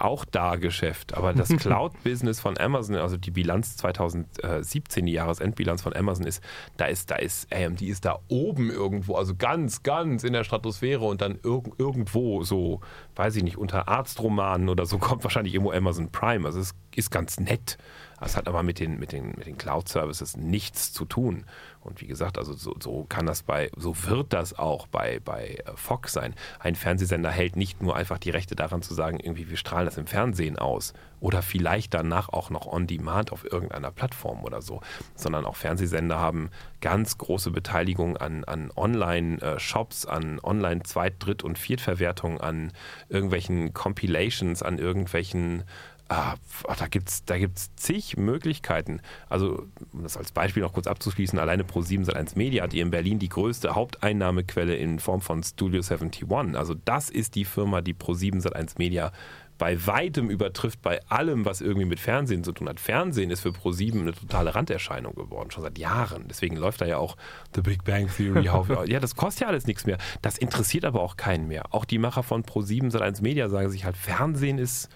auch 0.00 0.24
da 0.24 0.56
Geschäft. 0.56 1.14
Aber 1.14 1.32
das 1.32 1.48
Cloud-Business 1.56 2.40
von 2.40 2.58
Amazon, 2.58 2.96
also 2.96 3.16
die 3.16 3.30
Bilanz 3.30 3.76
2017, 3.76 5.06
die 5.06 5.12
Jahresendbilanz 5.12 5.82
von 5.82 5.94
Amazon 5.94 6.26
ist, 6.26 6.42
da 6.76 6.86
ist, 6.86 7.10
da 7.10 7.16
ist 7.16 7.52
AMD 7.52 7.82
ist 7.82 8.04
da 8.04 8.18
oben 8.28 8.70
irgendwo, 8.70 9.16
also 9.16 9.34
ganz, 9.34 9.82
ganz 9.82 10.24
in 10.24 10.32
der 10.32 10.44
Stratosphäre 10.44 11.04
und 11.04 11.20
dann 11.20 11.38
irg 11.42 11.70
irgendwo 11.78 12.42
so, 12.42 12.80
weiß 13.16 13.36
ich 13.36 13.42
nicht, 13.42 13.58
unter 13.58 13.88
Arztromanen 13.88 14.68
oder 14.68 14.86
so 14.86 14.98
kommt 15.04 15.24
wahrscheinlich 15.24 15.54
irgendwo 15.54 15.72
Amazon 15.72 16.10
Prime. 16.10 16.46
Also 16.46 16.60
es 16.60 16.66
ist 16.68 16.76
ganz 17.10 17.38
nett. 17.38 17.78
Das 18.20 18.36
hat 18.36 18.48
aber 18.48 18.62
mit 18.62 18.80
den, 18.80 18.98
mit 18.98 19.12
den, 19.12 19.34
mit 19.36 19.46
den 19.46 19.58
Cloud-Services 19.58 20.36
nichts 20.36 20.92
zu 20.92 21.04
tun. 21.04 21.44
Und 21.80 22.00
wie 22.00 22.06
gesagt, 22.06 22.38
also 22.38 22.54
so, 22.54 22.74
so, 22.80 23.04
kann 23.04 23.26
das 23.26 23.42
bei, 23.42 23.70
so 23.76 23.94
wird 24.04 24.32
das 24.32 24.58
auch 24.58 24.86
bei, 24.86 25.20
bei 25.22 25.62
äh, 25.66 25.72
Fox 25.74 26.14
sein. 26.14 26.34
Ein 26.58 26.74
Fernsehsender 26.74 27.30
hält 27.30 27.56
nicht 27.56 27.82
nur 27.82 27.94
einfach 27.96 28.16
die 28.18 28.30
Rechte 28.30 28.56
daran 28.56 28.80
zu 28.80 28.94
sagen, 28.94 29.20
irgendwie 29.20 29.50
wir 29.50 29.58
strahlen 29.58 29.84
das 29.84 29.98
im 29.98 30.06
Fernsehen 30.06 30.58
aus 30.58 30.94
oder 31.20 31.42
vielleicht 31.42 31.92
danach 31.92 32.30
auch 32.30 32.48
noch 32.48 32.66
on 32.66 32.86
demand 32.86 33.32
auf 33.32 33.44
irgendeiner 33.44 33.90
Plattform 33.90 34.44
oder 34.44 34.62
so, 34.62 34.80
sondern 35.14 35.44
auch 35.44 35.56
Fernsehsender 35.56 36.18
haben 36.18 36.50
ganz 36.80 37.18
große 37.18 37.50
Beteiligung 37.50 38.16
an, 38.16 38.44
an 38.44 38.70
Online-Shops, 38.74 40.06
an 40.06 40.40
Online-Zweit-, 40.42 41.16
Dritt- 41.18 41.42
und 41.42 41.58
Viertverwertung, 41.58 42.40
an 42.40 42.72
irgendwelchen 43.10 43.74
Compilations, 43.74 44.62
an 44.62 44.78
irgendwelchen 44.78 45.64
Ah, 46.08 46.34
da 46.78 46.86
gibt 46.86 47.08
es 47.08 47.24
da 47.24 47.38
gibt's 47.38 47.74
zig 47.76 48.18
Möglichkeiten. 48.18 49.00
Also, 49.30 49.66
um 49.92 50.02
das 50.02 50.18
als 50.18 50.32
Beispiel 50.32 50.62
noch 50.62 50.74
kurz 50.74 50.86
abzuschließen, 50.86 51.38
alleine 51.38 51.62
Pro7 51.62 52.04
Sat1 52.04 52.36
Media 52.36 52.62
hat 52.62 52.72
hier 52.72 52.82
in 52.82 52.90
Berlin 52.90 53.18
die 53.18 53.30
größte 53.30 53.74
Haupteinnahmequelle 53.74 54.76
in 54.76 54.98
Form 54.98 55.22
von 55.22 55.42
Studio 55.42 55.80
71. 55.80 56.26
Also, 56.56 56.74
das 56.74 57.08
ist 57.08 57.34
die 57.36 57.46
Firma, 57.46 57.80
die 57.80 57.94
Pro7 57.94 58.42
Sat1 58.42 58.74
Media 58.76 59.12
bei 59.56 59.86
weitem 59.86 60.30
übertrifft 60.30 60.82
bei 60.82 61.00
allem, 61.08 61.44
was 61.44 61.60
irgendwie 61.60 61.86
mit 61.86 62.00
Fernsehen 62.00 62.42
zu 62.44 62.52
tun 62.52 62.68
hat. 62.68 62.80
Fernsehen 62.80 63.30
ist 63.30 63.40
für 63.40 63.50
Pro7 63.50 64.00
eine 64.00 64.12
totale 64.12 64.54
Randerscheinung 64.54 65.14
geworden, 65.14 65.50
schon 65.50 65.62
seit 65.62 65.78
Jahren. 65.78 66.26
Deswegen 66.28 66.56
läuft 66.56 66.80
da 66.80 66.86
ja 66.86 66.98
auch 66.98 67.16
The 67.54 67.60
Big 67.60 67.84
Bang 67.84 68.08
Theory. 68.14 68.44
ja, 68.86 69.00
das 69.00 69.14
kostet 69.14 69.42
ja 69.42 69.48
alles 69.48 69.66
nichts 69.66 69.86
mehr. 69.86 69.98
Das 70.22 70.38
interessiert 70.38 70.84
aber 70.84 71.00
auch 71.00 71.16
keinen 71.16 71.46
mehr. 71.46 71.66
Auch 71.70 71.84
die 71.84 71.98
Macher 71.98 72.22
von 72.22 72.42
Pro7 72.42 72.90
Sat1 72.92 73.22
Media 73.22 73.48
sagen 73.48 73.70
sich 73.70 73.84
halt, 73.84 73.96
Fernsehen 73.96 74.58
ist 74.58 74.88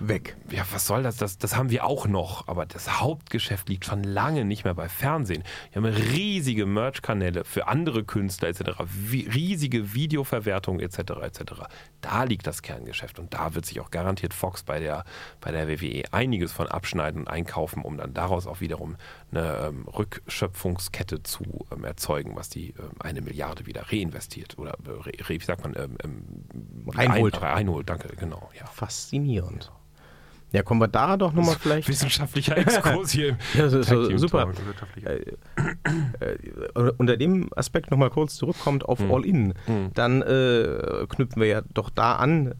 weg. 0.00 0.36
Ja, 0.50 0.64
was 0.72 0.86
soll 0.86 1.02
das? 1.02 1.16
das? 1.16 1.38
Das 1.38 1.56
haben 1.56 1.70
wir 1.70 1.84
auch 1.84 2.06
noch. 2.06 2.48
Aber 2.48 2.66
das 2.66 3.00
Hauptgeschäft 3.00 3.68
liegt 3.68 3.84
schon 3.84 4.02
lange 4.02 4.44
nicht 4.44 4.64
mehr 4.64 4.74
bei 4.74 4.88
Fernsehen. 4.88 5.42
Wir 5.72 5.82
haben 5.82 5.92
riesige 5.92 6.66
Merch-Kanäle 6.66 7.44
für 7.44 7.68
andere 7.68 8.04
Künstler 8.04 8.48
etc., 8.48 8.80
riesige 9.12 9.94
Videoverwertungen 9.94 10.80
etc. 10.80 10.98
etc. 11.22 11.40
Da 12.00 12.24
liegt 12.24 12.46
das 12.46 12.62
Kerngeschäft 12.62 13.18
und 13.18 13.34
da 13.34 13.54
wird 13.54 13.66
sich 13.66 13.80
auch 13.80 13.90
garantiert 13.90 14.34
Fox 14.34 14.62
bei 14.62 14.78
der, 14.80 15.04
bei 15.40 15.52
der 15.52 15.68
WWE 15.68 16.04
einiges 16.12 16.52
von 16.52 16.68
abschneiden 16.68 17.22
und 17.22 17.28
einkaufen, 17.28 17.82
um 17.82 17.96
dann 17.96 18.14
daraus 18.14 18.46
auch 18.46 18.60
wiederum 18.60 18.96
eine 19.36 19.68
ähm, 19.68 19.86
Rückschöpfungskette 19.88 21.22
zu 21.22 21.66
ähm, 21.72 21.84
erzeugen, 21.84 22.36
was 22.36 22.48
die 22.48 22.70
ähm, 22.70 22.90
eine 23.00 23.20
Milliarde 23.20 23.66
wieder 23.66 23.90
reinvestiert 23.90 24.58
oder 24.58 24.76
äh, 24.86 24.90
re, 24.90 25.12
wie 25.28 25.38
sagt 25.40 25.62
man, 25.62 25.74
ähm, 25.76 25.96
ähm, 26.02 26.90
einholt. 26.96 27.42
Ein, 27.42 27.56
einholt. 27.56 27.88
Danke, 27.88 28.08
genau. 28.16 28.50
Ja. 28.58 28.66
Faszinierend. 28.66 29.72
Ja, 30.52 30.62
kommen 30.62 30.80
wir 30.80 30.86
da 30.86 31.16
doch 31.16 31.32
nochmal 31.32 31.56
vielleicht. 31.58 31.88
Wissenschaftlicher 31.88 32.56
Exkurs 32.56 33.10
hier. 33.10 33.36
ja, 33.54 33.68
so, 33.68 33.82
so, 33.82 34.16
super. 34.16 34.52
Äh, 35.04 35.32
äh, 36.20 36.92
unter 36.96 37.16
dem 37.16 37.48
Aspekt 37.56 37.90
nochmal 37.90 38.10
kurz 38.10 38.36
zurückkommt 38.36 38.84
auf 38.84 39.00
hm. 39.00 39.10
All-In, 39.10 39.54
hm. 39.66 39.90
dann 39.94 40.22
äh, 40.22 41.06
knüpfen 41.08 41.42
wir 41.42 41.48
ja 41.48 41.62
doch 41.72 41.90
da 41.90 42.14
an, 42.14 42.54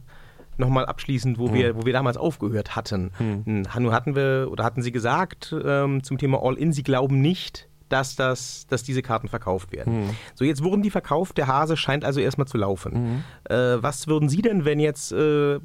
nochmal 0.58 0.86
abschließend, 0.86 1.38
wo, 1.38 1.48
hm. 1.48 1.54
wir, 1.54 1.76
wo 1.76 1.86
wir 1.86 1.92
damals 1.92 2.16
aufgehört 2.16 2.76
hatten. 2.76 3.12
Hm. 3.18 3.42
Nun 3.44 3.92
hatten 3.92 4.16
wir, 4.16 4.48
oder 4.50 4.64
hatten 4.64 4.82
Sie 4.82 4.92
gesagt 4.92 5.54
ähm, 5.64 6.02
zum 6.02 6.18
Thema 6.18 6.42
All-In, 6.42 6.72
Sie 6.72 6.82
glauben 6.82 7.20
nicht, 7.20 7.68
dass, 7.88 8.16
das, 8.16 8.66
dass 8.66 8.82
diese 8.82 9.02
Karten 9.02 9.28
verkauft 9.28 9.72
werden. 9.72 10.06
Mhm. 10.06 10.10
So, 10.34 10.44
jetzt 10.44 10.64
wurden 10.64 10.82
die 10.82 10.90
verkauft, 10.90 11.38
der 11.38 11.46
Hase 11.46 11.76
scheint 11.76 12.04
also 12.04 12.18
erstmal 12.18 12.46
zu 12.46 12.58
laufen. 12.58 12.92
Mhm. 12.92 13.24
Äh, 13.54 13.82
was 13.82 14.08
würden 14.08 14.28
Sie 14.28 14.42
denn, 14.42 14.64
wenn 14.64 14.80
jetzt 14.80 15.12
äh, 15.12 15.60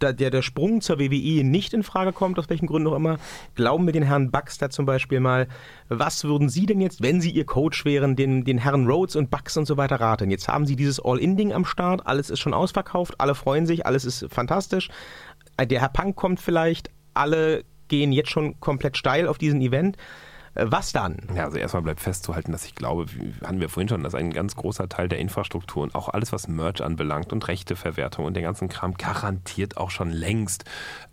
der, 0.00 0.12
der 0.12 0.42
Sprung 0.42 0.80
zur 0.80 0.98
WWE 0.98 1.44
nicht 1.44 1.74
in 1.74 1.82
Frage 1.82 2.12
kommt, 2.12 2.38
aus 2.38 2.48
welchen 2.48 2.66
Gründen 2.66 2.88
auch 2.88 2.96
immer, 2.96 3.18
glauben 3.54 3.86
wir 3.86 3.92
den 3.92 4.02
Herrn 4.02 4.30
Baxter 4.30 4.70
zum 4.70 4.86
Beispiel 4.86 5.20
mal, 5.20 5.48
was 5.88 6.24
würden 6.24 6.48
Sie 6.48 6.66
denn 6.66 6.80
jetzt, 6.80 7.02
wenn 7.02 7.20
Sie 7.20 7.30
Ihr 7.30 7.46
Coach 7.46 7.84
wären, 7.84 8.16
den, 8.16 8.44
den 8.44 8.58
Herren 8.58 8.86
Rhodes 8.86 9.16
und 9.16 9.30
Bucks 9.30 9.56
und 9.56 9.66
so 9.66 9.76
weiter 9.76 10.00
raten? 10.00 10.30
Jetzt 10.30 10.48
haben 10.48 10.66
Sie 10.66 10.76
dieses 10.76 11.00
All-In-Ding 11.00 11.52
am 11.52 11.64
Start, 11.64 12.06
alles 12.06 12.30
ist 12.30 12.40
schon 12.40 12.54
ausverkauft, 12.54 13.14
alle 13.18 13.34
freuen 13.34 13.66
sich, 13.66 13.86
alles 13.86 14.04
ist 14.04 14.26
fantastisch. 14.30 14.88
Der 15.58 15.80
Herr 15.80 15.88
Punk 15.88 16.16
kommt 16.16 16.40
vielleicht, 16.40 16.90
alle 17.14 17.64
gehen 17.88 18.12
jetzt 18.12 18.30
schon 18.30 18.60
komplett 18.60 18.96
steil 18.96 19.28
auf 19.28 19.38
diesen 19.38 19.60
Event. 19.60 19.96
Was 20.58 20.92
dann? 20.92 21.18
Ja, 21.34 21.44
also 21.44 21.58
erstmal 21.58 21.82
bleibt 21.82 22.00
festzuhalten, 22.00 22.50
dass 22.50 22.64
ich 22.64 22.74
glaube, 22.74 23.06
hatten 23.44 23.60
wir 23.60 23.68
vorhin 23.68 23.88
schon, 23.88 24.02
dass 24.02 24.14
ein 24.14 24.32
ganz 24.32 24.56
großer 24.56 24.88
Teil 24.88 25.08
der 25.08 25.18
Infrastruktur 25.18 25.82
und 25.82 25.94
auch 25.94 26.08
alles, 26.08 26.32
was 26.32 26.48
Merch 26.48 26.82
anbelangt 26.82 27.32
und 27.32 27.46
Rechteverwertung 27.46 28.24
und 28.24 28.34
den 28.34 28.42
ganzen 28.42 28.68
Kram 28.68 28.94
garantiert 28.94 29.76
auch 29.76 29.90
schon 29.90 30.10
längst 30.10 30.64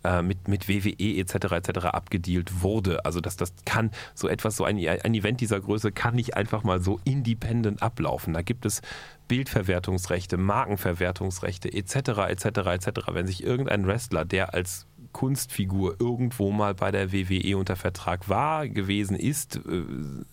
äh, 0.02 0.22
mit, 0.22 0.48
mit 0.48 0.68
WWE 0.68 1.18
etc. 1.18 1.34
etc. 1.52 1.86
abgedealt 1.86 2.62
wurde. 2.62 3.04
Also 3.04 3.20
dass 3.20 3.36
das 3.36 3.52
kann 3.66 3.90
so 4.14 4.28
etwas, 4.28 4.56
so 4.56 4.64
ein, 4.64 4.78
ein 4.78 5.14
Event 5.14 5.40
dieser 5.40 5.60
Größe 5.60 5.92
kann 5.92 6.14
nicht 6.14 6.36
einfach 6.36 6.64
mal 6.64 6.80
so 6.80 6.98
independent 7.04 7.82
ablaufen. 7.82 8.32
Da 8.32 8.40
gibt 8.40 8.64
es 8.64 8.80
Bildverwertungsrechte, 9.28 10.36
Markenverwertungsrechte 10.36 11.72
etc. 11.72 11.96
etc. 12.28 12.46
etc. 12.46 12.88
Wenn 13.12 13.26
sich 13.26 13.42
irgendein 13.42 13.86
Wrestler, 13.86 14.24
der 14.24 14.54
als 14.54 14.86
Kunstfigur 15.14 15.96
irgendwo 15.98 16.50
mal 16.50 16.74
bei 16.74 16.90
der 16.90 17.12
WWE 17.12 17.56
unter 17.56 17.76
Vertrag 17.76 18.28
war, 18.28 18.68
gewesen 18.68 19.16
ist, 19.16 19.56
äh, 19.56 19.84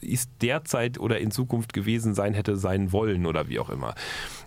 ist 0.01 0.29
derzeit 0.41 0.99
oder 0.99 1.19
in 1.19 1.31
Zukunft 1.31 1.71
gewesen 1.71 2.13
sein 2.13 2.33
hätte 2.33 2.57
sein 2.57 2.91
wollen 2.91 3.25
oder 3.25 3.47
wie 3.47 3.59
auch 3.59 3.69
immer. 3.69 3.95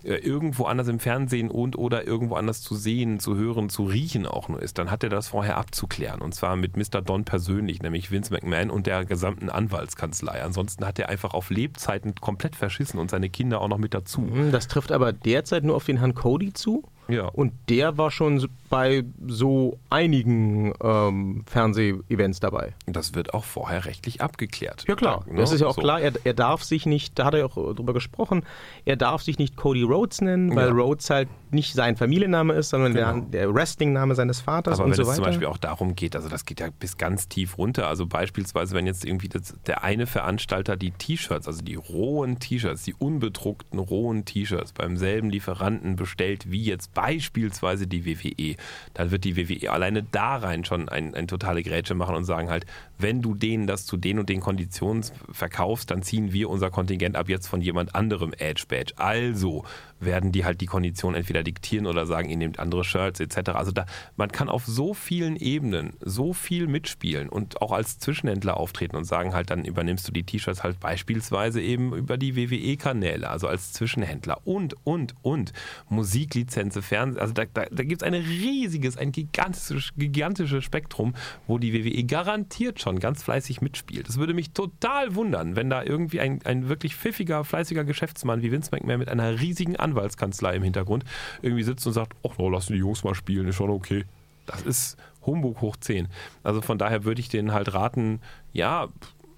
Äh, 0.03 0.17
irgendwo 0.17 0.65
anders 0.65 0.89
im 0.89 0.99
Fernsehen 0.99 1.49
und 1.49 1.77
oder 1.77 2.05
irgendwo 2.05 2.35
anders 2.35 2.61
zu 2.61 2.75
sehen, 2.75 3.19
zu 3.19 3.35
hören, 3.35 3.69
zu 3.69 3.85
riechen 3.85 4.27
auch 4.27 4.49
nur 4.49 4.61
ist, 4.61 4.77
dann 4.77 4.91
hat 4.91 5.01
er 5.03 5.09
das 5.09 5.29
vorher 5.29 5.57
abzuklären. 5.57 6.21
Und 6.21 6.35
zwar 6.35 6.55
mit 6.55 6.77
Mr. 6.77 7.01
Don 7.01 7.23
persönlich, 7.23 7.81
nämlich 7.81 8.11
Vince 8.11 8.31
McMahon 8.31 8.69
und 8.69 8.85
der 8.85 9.05
gesamten 9.05 9.49
Anwaltskanzlei. 9.49 10.43
Ansonsten 10.43 10.85
hat 10.85 10.99
er 10.99 11.09
einfach 11.09 11.33
auf 11.33 11.49
Lebzeiten 11.49 12.13
komplett 12.15 12.55
verschissen 12.55 12.99
und 12.99 13.09
seine 13.09 13.29
Kinder 13.29 13.61
auch 13.61 13.69
noch 13.69 13.77
mit 13.79 13.93
dazu. 13.93 14.21
Hm, 14.21 14.51
das 14.51 14.67
trifft 14.67 14.91
aber 14.91 15.13
derzeit 15.13 15.63
nur 15.63 15.77
auf 15.77 15.85
den 15.85 15.97
Herrn 15.97 16.13
Cody 16.13 16.53
zu? 16.53 16.83
Ja. 17.07 17.27
Und 17.27 17.53
der 17.69 17.97
war 17.97 18.11
schon 18.11 18.47
bei 18.69 19.03
so 19.27 19.77
einigen 19.89 20.73
ähm, 20.81 21.43
Fernseh-Events 21.47 22.39
dabei. 22.39 22.73
Das 22.85 23.13
wird 23.13 23.33
auch 23.33 23.43
vorher 23.43 23.85
rechtlich 23.85 24.21
abgeklärt. 24.21 24.85
Ja 24.87 24.95
klar, 24.95 25.23
ne? 25.27 25.39
das 25.39 25.51
ist 25.51 25.61
ja 25.61 25.67
auch 25.67 25.75
so. 25.75 25.81
klar. 25.81 26.01
Er, 26.01 26.13
er, 26.23 26.33
darf 26.33 26.63
sich 26.63 26.85
nicht, 26.85 27.17
da 27.19 27.25
hat 27.25 27.33
er 27.33 27.45
auch 27.45 27.55
drüber 27.75 27.93
gesprochen, 27.93 28.43
er 28.83 28.95
darf 28.95 29.21
sich 29.21 29.37
nicht 29.37 29.55
Cody 29.55 29.83
Rhodes 29.83 30.21
nennen, 30.21 30.55
weil 30.55 30.67
ja. 30.67 30.73
Rhodes 30.73 31.09
halt 31.09 31.29
nicht 31.51 31.73
sein 31.73 31.95
Familienname 31.95 32.53
ist, 32.53 32.69
sondern 32.69 32.93
genau. 32.93 33.13
der, 33.13 33.21
der 33.47 33.53
Wrestling-Name 33.53 34.15
seines 34.15 34.41
Vaters 34.41 34.79
Aber 34.79 34.85
und 34.85 34.95
so 34.95 35.03
weiter. 35.03 35.07
wenn 35.07 35.11
es 35.11 35.15
zum 35.15 35.25
Beispiel 35.25 35.47
auch 35.47 35.57
darum 35.57 35.95
geht, 35.95 36.15
also 36.15 36.27
das 36.27 36.45
geht 36.45 36.59
ja 36.59 36.69
bis 36.77 36.97
ganz 36.97 37.27
tief 37.27 37.57
runter. 37.57 37.87
Also 37.87 38.05
beispielsweise, 38.05 38.75
wenn 38.75 38.85
jetzt 38.85 39.05
irgendwie 39.05 39.29
das, 39.29 39.53
der 39.65 39.83
eine 39.83 40.07
Veranstalter 40.07 40.75
die 40.75 40.91
T-Shirts, 40.91 41.47
also 41.47 41.61
die 41.61 41.75
rohen 41.75 42.39
T-Shirts, 42.39 42.83
die 42.83 42.93
unbedruckten 42.93 43.79
rohen 43.79 44.25
T-Shirts 44.25 44.73
beim 44.73 44.97
selben 44.97 45.29
Lieferanten 45.29 45.95
bestellt 45.95 46.51
wie 46.51 46.63
jetzt 46.63 46.93
beispielsweise 46.93 47.87
die 47.87 48.05
WWE, 48.05 48.54
dann 48.93 49.11
wird 49.11 49.23
die 49.23 49.37
WWE 49.37 49.71
alleine 49.71 50.03
da 50.03 50.37
rein 50.37 50.65
schon 50.65 50.89
ein, 50.89 51.15
ein 51.15 51.27
totale 51.27 51.63
Grätsche 51.63 51.95
machen 51.95 52.15
und 52.15 52.25
sagen 52.25 52.49
halt, 52.49 52.65
wenn 52.97 53.21
du 53.21 53.35
denen 53.35 53.67
das 53.67 53.85
zu 53.85 53.97
den 53.97 54.19
und 54.19 54.29
den 54.29 54.39
Konditionen 54.39 55.03
verkaufst, 55.31 55.91
dann 55.91 56.01
ziehen 56.01 56.31
wir 56.31 56.49
unser 56.49 56.69
Kontingent 56.69 57.15
ab 57.15 57.29
jetzt 57.29 57.47
von 57.47 57.61
jemand 57.61 57.95
anderem 57.95 58.33
Edge 58.37 58.65
Badge. 58.67 58.93
Also 58.97 59.65
werden 59.99 60.31
die 60.31 60.45
halt 60.45 60.61
die 60.61 60.65
Konditionen 60.65 61.17
entweder 61.17 61.43
diktieren 61.43 61.87
oder 61.87 62.05
sagen, 62.05 62.29
ihr 62.29 62.37
nehmt 62.37 62.59
andere 62.59 62.83
Shirts 62.83 63.19
etc. 63.19 63.51
Also 63.51 63.71
da, 63.71 63.85
man 64.15 64.31
kann 64.31 64.49
auf 64.49 64.65
so 64.65 64.93
vielen 64.93 65.35
Ebenen 65.35 65.93
so 66.01 66.33
viel 66.33 66.67
mitspielen 66.67 67.29
und 67.29 67.61
auch 67.61 67.71
als 67.71 67.99
Zwischenhändler 67.99 68.57
auftreten 68.57 68.95
und 68.95 69.05
sagen 69.05 69.33
halt, 69.33 69.49
dann 69.49 69.65
übernimmst 69.65 70.07
du 70.07 70.11
die 70.11 70.23
T-Shirts 70.23 70.63
halt 70.63 70.79
beispielsweise 70.79 71.61
eben 71.61 71.93
über 71.93 72.17
die 72.17 72.35
WWE-Kanäle, 72.35 73.29
also 73.29 73.47
als 73.47 73.73
Zwischenhändler 73.73 74.39
und, 74.45 74.75
und, 74.83 75.15
und. 75.21 75.53
Musiklizenze, 75.89 76.81
Fernsehen, 76.81 77.21
also 77.21 77.33
da, 77.33 77.45
da, 77.53 77.65
da 77.71 77.83
gibt 77.83 78.01
es 78.01 78.07
ein 78.07 78.13
riesiges, 78.45 78.97
ein 78.97 79.11
gigantisches, 79.11 79.91
gigantisches 79.97 80.63
Spektrum, 80.63 81.13
wo 81.47 81.57
die 81.57 81.73
WWE 81.73 82.03
garantiert 82.03 82.79
schon 82.79 82.99
ganz 82.99 83.23
fleißig 83.23 83.61
mitspielt. 83.61 84.07
Es 84.07 84.17
würde 84.17 84.33
mich 84.33 84.51
total 84.51 85.15
wundern, 85.15 85.55
wenn 85.55 85.69
da 85.69 85.83
irgendwie 85.83 86.19
ein, 86.19 86.39
ein 86.45 86.69
wirklich 86.69 86.95
pfiffiger, 86.95 87.43
fleißiger 87.43 87.83
Geschäftsmann 87.83 88.41
wie 88.41 88.51
Vince 88.51 88.69
McMahon 88.71 88.99
mit 88.99 89.09
einer 89.09 89.39
riesigen 89.39 89.75
Anwaltskanzlei 89.75 90.55
im 90.55 90.63
Hintergrund 90.63 91.03
irgendwie 91.41 91.63
sitzt 91.63 91.85
und 91.87 91.93
sagt, 91.93 92.15
ach, 92.27 92.35
oh, 92.37 92.49
lassen 92.49 92.73
die 92.73 92.79
Jungs 92.79 93.03
mal 93.03 93.15
spielen, 93.15 93.47
ist 93.47 93.55
schon 93.55 93.69
okay. 93.69 94.05
Das 94.45 94.61
ist 94.61 94.97
Humbug 95.25 95.61
hoch 95.61 95.75
10. 95.75 96.07
Also 96.43 96.61
von 96.61 96.77
daher 96.77 97.03
würde 97.03 97.19
ich 97.19 97.29
denen 97.29 97.51
halt 97.51 97.73
raten, 97.73 98.21
ja, 98.53 98.87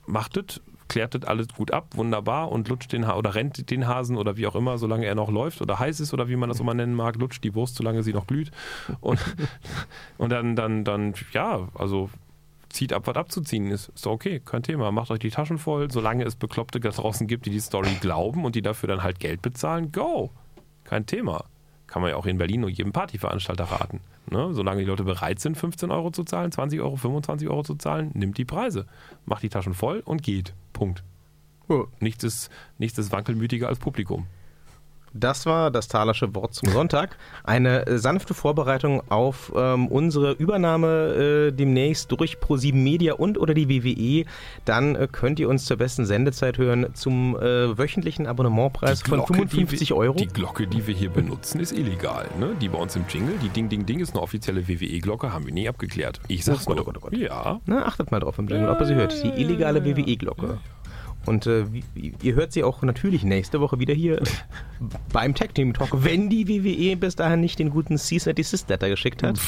macht 0.06 0.38
es, 0.38 0.62
klärt 0.88 1.16
das 1.16 1.24
alles 1.24 1.48
gut 1.50 1.72
ab, 1.72 1.96
wunderbar 1.96 2.52
und 2.52 2.68
lutscht 2.68 2.94
den 2.94 3.08
ha 3.08 3.16
oder 3.16 3.36
rennt 3.36 3.70
den 3.70 3.88
Hasen 3.88 4.18
oder 4.18 4.38
wie 4.38 4.48
auch 4.48 4.56
immer, 4.56 4.78
solange 4.78 5.06
er 5.06 5.16
noch 5.16 5.30
läuft 5.30 5.62
oder 5.62 5.80
heiß 5.80 6.00
ist 6.00 6.14
oder 6.14 6.30
wie 6.30 6.36
man 6.36 6.50
das 6.50 6.60
immer 6.60 6.74
nennen 6.74 6.94
mag, 6.94 7.16
lutscht 7.18 7.44
die 7.44 7.56
Wurst, 7.56 7.76
solange 7.76 8.04
sie 8.04 8.14
noch 8.14 8.28
glüht. 8.28 8.52
Und, 9.02 9.20
und 10.18 10.32
dann, 10.32 10.56
dann, 10.56 10.84
dann, 10.84 11.14
ja, 11.34 11.68
also 11.76 12.10
zieht 12.70 12.94
ab, 12.94 13.08
was 13.08 13.16
abzuziehen 13.16 13.72
ist. 13.72 13.90
Ist 13.90 14.06
doch 14.06 14.12
okay, 14.12 14.42
kein 14.44 14.64
Thema. 14.64 14.92
Macht 14.92 15.12
euch 15.12 15.20
die 15.20 15.30
Taschen 15.30 15.58
voll, 15.58 15.90
solange 15.92 16.24
es 16.24 16.36
Bekloppte 16.36 16.80
da 16.80 16.90
draußen 16.90 17.28
gibt, 17.28 17.46
die 17.46 17.50
die 17.50 17.60
Story 17.60 17.98
glauben 18.02 18.46
und 18.46 18.56
die 18.56 18.62
dafür 18.62 18.88
dann 18.88 19.04
halt 19.04 19.20
Geld 19.20 19.42
bezahlen, 19.42 19.92
go. 19.92 20.32
Kein 20.84 21.06
Thema. 21.06 21.46
Kann 21.88 22.02
man 22.02 22.12
ja 22.12 22.18
auch 22.18 22.26
in 22.26 22.38
Berlin 22.38 22.64
und 22.64 22.72
jedem 22.72 22.92
Partyveranstalter 22.92 23.64
raten. 23.66 24.02
Ne? 24.30 24.54
Solange 24.54 24.82
die 24.82 24.88
Leute 24.88 25.04
bereit 25.04 25.40
sind, 25.40 25.58
15 25.58 25.90
Euro 25.90 26.12
zu 26.12 26.24
zahlen, 26.24 26.52
20 26.52 26.82
Euro, 26.82 26.98
25 26.98 27.48
Euro 27.48 27.64
zu 27.64 27.76
zahlen, 27.76 28.12
nimmt 28.14 28.38
die 28.38 28.46
Preise. 28.46 28.86
Macht 29.26 29.44
die 29.44 29.50
Taschen 29.50 29.74
voll 29.74 30.02
und 30.04 30.22
geht. 30.22 30.54
Punkt. 30.78 31.04
Ja. 31.70 31.84
Nichts, 32.00 32.24
ist, 32.24 32.50
nichts 32.78 32.98
ist 32.98 33.12
wankelmütiger 33.12 33.68
als 33.68 33.80
Publikum. 33.80 34.28
Das 35.20 35.46
war 35.46 35.72
das 35.72 35.88
Thalasche 35.88 36.34
Wort 36.36 36.54
zum 36.54 36.70
Sonntag. 36.70 37.18
Eine 37.44 37.88
äh, 37.88 37.98
sanfte 37.98 38.34
Vorbereitung 38.34 39.02
auf 39.10 39.52
ähm, 39.56 39.88
unsere 39.88 40.34
Übernahme 40.34 41.48
äh, 41.48 41.52
demnächst 41.52 42.12
durch 42.12 42.38
Pro7 42.38 42.76
Media 42.76 43.14
und 43.14 43.38
oder 43.38 43.54
die 43.54 43.68
WWE. 43.70 44.26
Dann 44.66 44.96
äh, 44.96 45.08
könnt 45.12 45.40
ihr 45.40 45.50
uns 45.50 45.66
zur 45.66 45.78
besten 45.78 46.06
Sendezeit 46.06 46.58
hören 46.58 46.88
zum 46.94 47.36
äh, 47.36 47.78
wöchentlichen 47.78 48.28
Abonnementpreis 48.28 49.02
von 49.02 49.26
55 49.26 49.88
die 49.88 49.94
Euro. 49.94 50.16
Die 50.18 50.28
Glocke, 50.28 50.68
die 50.68 50.86
wir 50.86 50.94
hier 50.94 51.10
benutzen, 51.10 51.60
ist 51.60 51.72
illegal. 51.72 52.28
Ne? 52.40 52.56
Die 52.62 52.70
bei 52.70 52.78
uns 52.78 52.96
im 52.96 53.06
Jingle, 53.10 53.36
die 53.42 53.50
Ding 53.50 53.70
Ding 53.70 53.86
Ding 53.86 54.00
ist 54.00 54.14
eine 54.14 54.22
offizielle 54.22 54.68
WWE-Glocke, 54.68 55.34
haben 55.34 55.46
wir 55.46 55.54
nie 55.54 55.68
abgeklärt. 55.68 56.20
Ich 56.28 56.46
sag's 56.46 56.68
Oh 56.68 56.74
Gott, 56.74 56.78
nur. 56.78 56.88
oh 56.88 56.92
Gott, 56.92 56.98
oh 56.98 57.10
Gott. 57.10 57.18
Ja. 57.18 57.60
Na, 57.66 57.86
achtet 57.86 58.12
mal 58.12 58.20
drauf 58.20 58.38
im 58.38 58.48
Jingle, 58.48 58.70
ob 58.70 58.80
ihr 58.82 58.86
sie 58.86 58.96
hört. 58.96 59.24
Die 59.24 59.30
illegale 59.42 59.84
WWE-Glocke. 59.84 60.60
Und 61.28 61.46
äh, 61.46 61.66
ihr 62.22 62.36
hört 62.36 62.54
sie 62.54 62.64
auch 62.64 62.82
natürlich 62.82 63.24
nächste 63.24 63.60
Woche 63.60 63.80
wieder 63.80 63.94
hier 63.94 64.22
beim 65.14 65.36
Tag 65.36 65.54
Team 65.56 65.74
Talk, 65.74 65.90
wenn 66.04 66.30
die 66.30 66.48
WWE 66.48 66.96
bis 66.96 67.16
dahin 67.16 67.42
nicht 67.42 67.60
den 67.60 67.70
guten 67.70 67.98
Cease 67.98 68.30
and 68.30 68.40
Desist 68.40 68.70
Letter 68.70 68.90
geschickt 68.90 69.24
hat. 69.24 69.40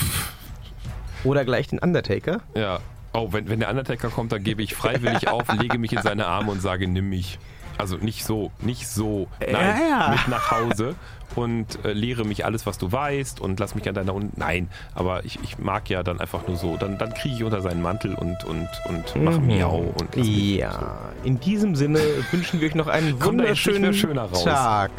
Oder 1.24 1.46
gleich 1.46 1.68
den 1.68 1.80
Undertaker. 1.80 2.42
Ja. 2.56 2.80
Oh, 3.14 3.30
wenn, 3.32 3.50
wenn 3.50 3.60
der 3.60 3.70
Undertaker 3.70 4.10
kommt, 4.10 4.32
dann 4.32 4.44
gebe 4.44 4.62
ich 4.62 4.76
freiwillig 4.76 5.28
auf, 5.30 5.52
lege 5.54 5.80
mich 5.80 5.94
in 5.94 6.02
seine 6.02 6.28
Arme 6.28 6.52
und 6.52 6.62
sage, 6.62 6.88
nimm 6.88 7.10
mich. 7.10 7.40
Also 7.80 7.96
nicht 7.96 8.26
so, 8.26 8.52
nicht 8.60 8.88
so. 8.90 9.28
Nein, 9.40 9.82
Ja, 9.90 10.10
mit 10.12 10.28
nach 10.28 10.52
Hause 10.52 10.96
und 11.36 11.86
äh, 11.86 11.94
lehre 11.94 12.26
mich 12.26 12.44
alles, 12.44 12.66
was 12.66 12.78
du 12.78 12.92
weißt 12.92 13.40
und 13.40 13.60
lass 13.60 13.74
mich 13.74 13.88
an 13.88 13.96
deiner 13.96 14.14
Un 14.14 14.32
Nein, 14.36 14.70
aber 14.96 15.24
ich, 15.24 15.40
ich 15.44 15.58
mag 15.58 15.90
ja 15.90 16.04
dann 16.04 16.20
einfach 16.20 16.46
nur 16.48 16.58
so. 16.58 16.76
Dann, 16.76 16.98
dann 16.98 17.14
kriege 17.14 17.36
ich 17.36 17.44
unter 17.44 17.62
seinen 17.62 17.82
Mantel 17.82 18.16
und, 18.16 18.44
und, 18.44 18.68
und 18.86 19.24
mache 19.24 19.40
Miau 19.40 19.94
und 19.98 20.16
Ja, 20.26 20.98
in 21.24 21.40
diesem 21.40 21.76
Sinne 21.76 22.00
wünschen 22.32 22.60
wir 22.60 22.68
euch 22.68 22.76
noch 22.76 22.88
einen 22.88 23.24
wunderschönen. 23.24 23.94
Tag 23.94 24.92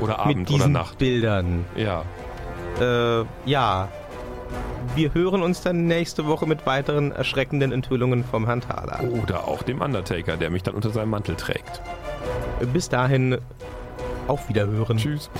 so. 0.00 0.04
Oder 0.04 0.12
mit 0.14 0.18
Abend 0.18 0.50
oder 0.50 0.58
diesen 0.58 0.72
Nacht. 0.72 0.98
Bildern. 0.98 1.64
Ja. 1.76 2.02
Äh, 2.80 3.24
ja, 3.44 3.88
wir 4.94 5.14
hören 5.14 5.42
uns 5.42 5.62
dann 5.62 5.86
nächste 5.86 6.26
Woche 6.26 6.46
mit 6.46 6.66
weiteren 6.66 7.12
erschreckenden 7.12 7.72
Enthüllungen 7.72 8.24
vom 8.24 8.46
Herrn 8.46 8.60
Thaler. 8.60 9.00
Oder 9.22 9.48
auch 9.48 9.62
dem 9.62 9.80
Undertaker, 9.80 10.36
der 10.36 10.50
mich 10.50 10.62
dann 10.62 10.74
unter 10.74 10.90
seinem 10.90 11.10
Mantel 11.10 11.34
trägt. 11.34 11.80
Bis 12.72 12.88
dahin, 12.88 13.38
auf 14.28 14.48
Wiederhören. 14.48 14.98
Tschüss. 14.98 15.30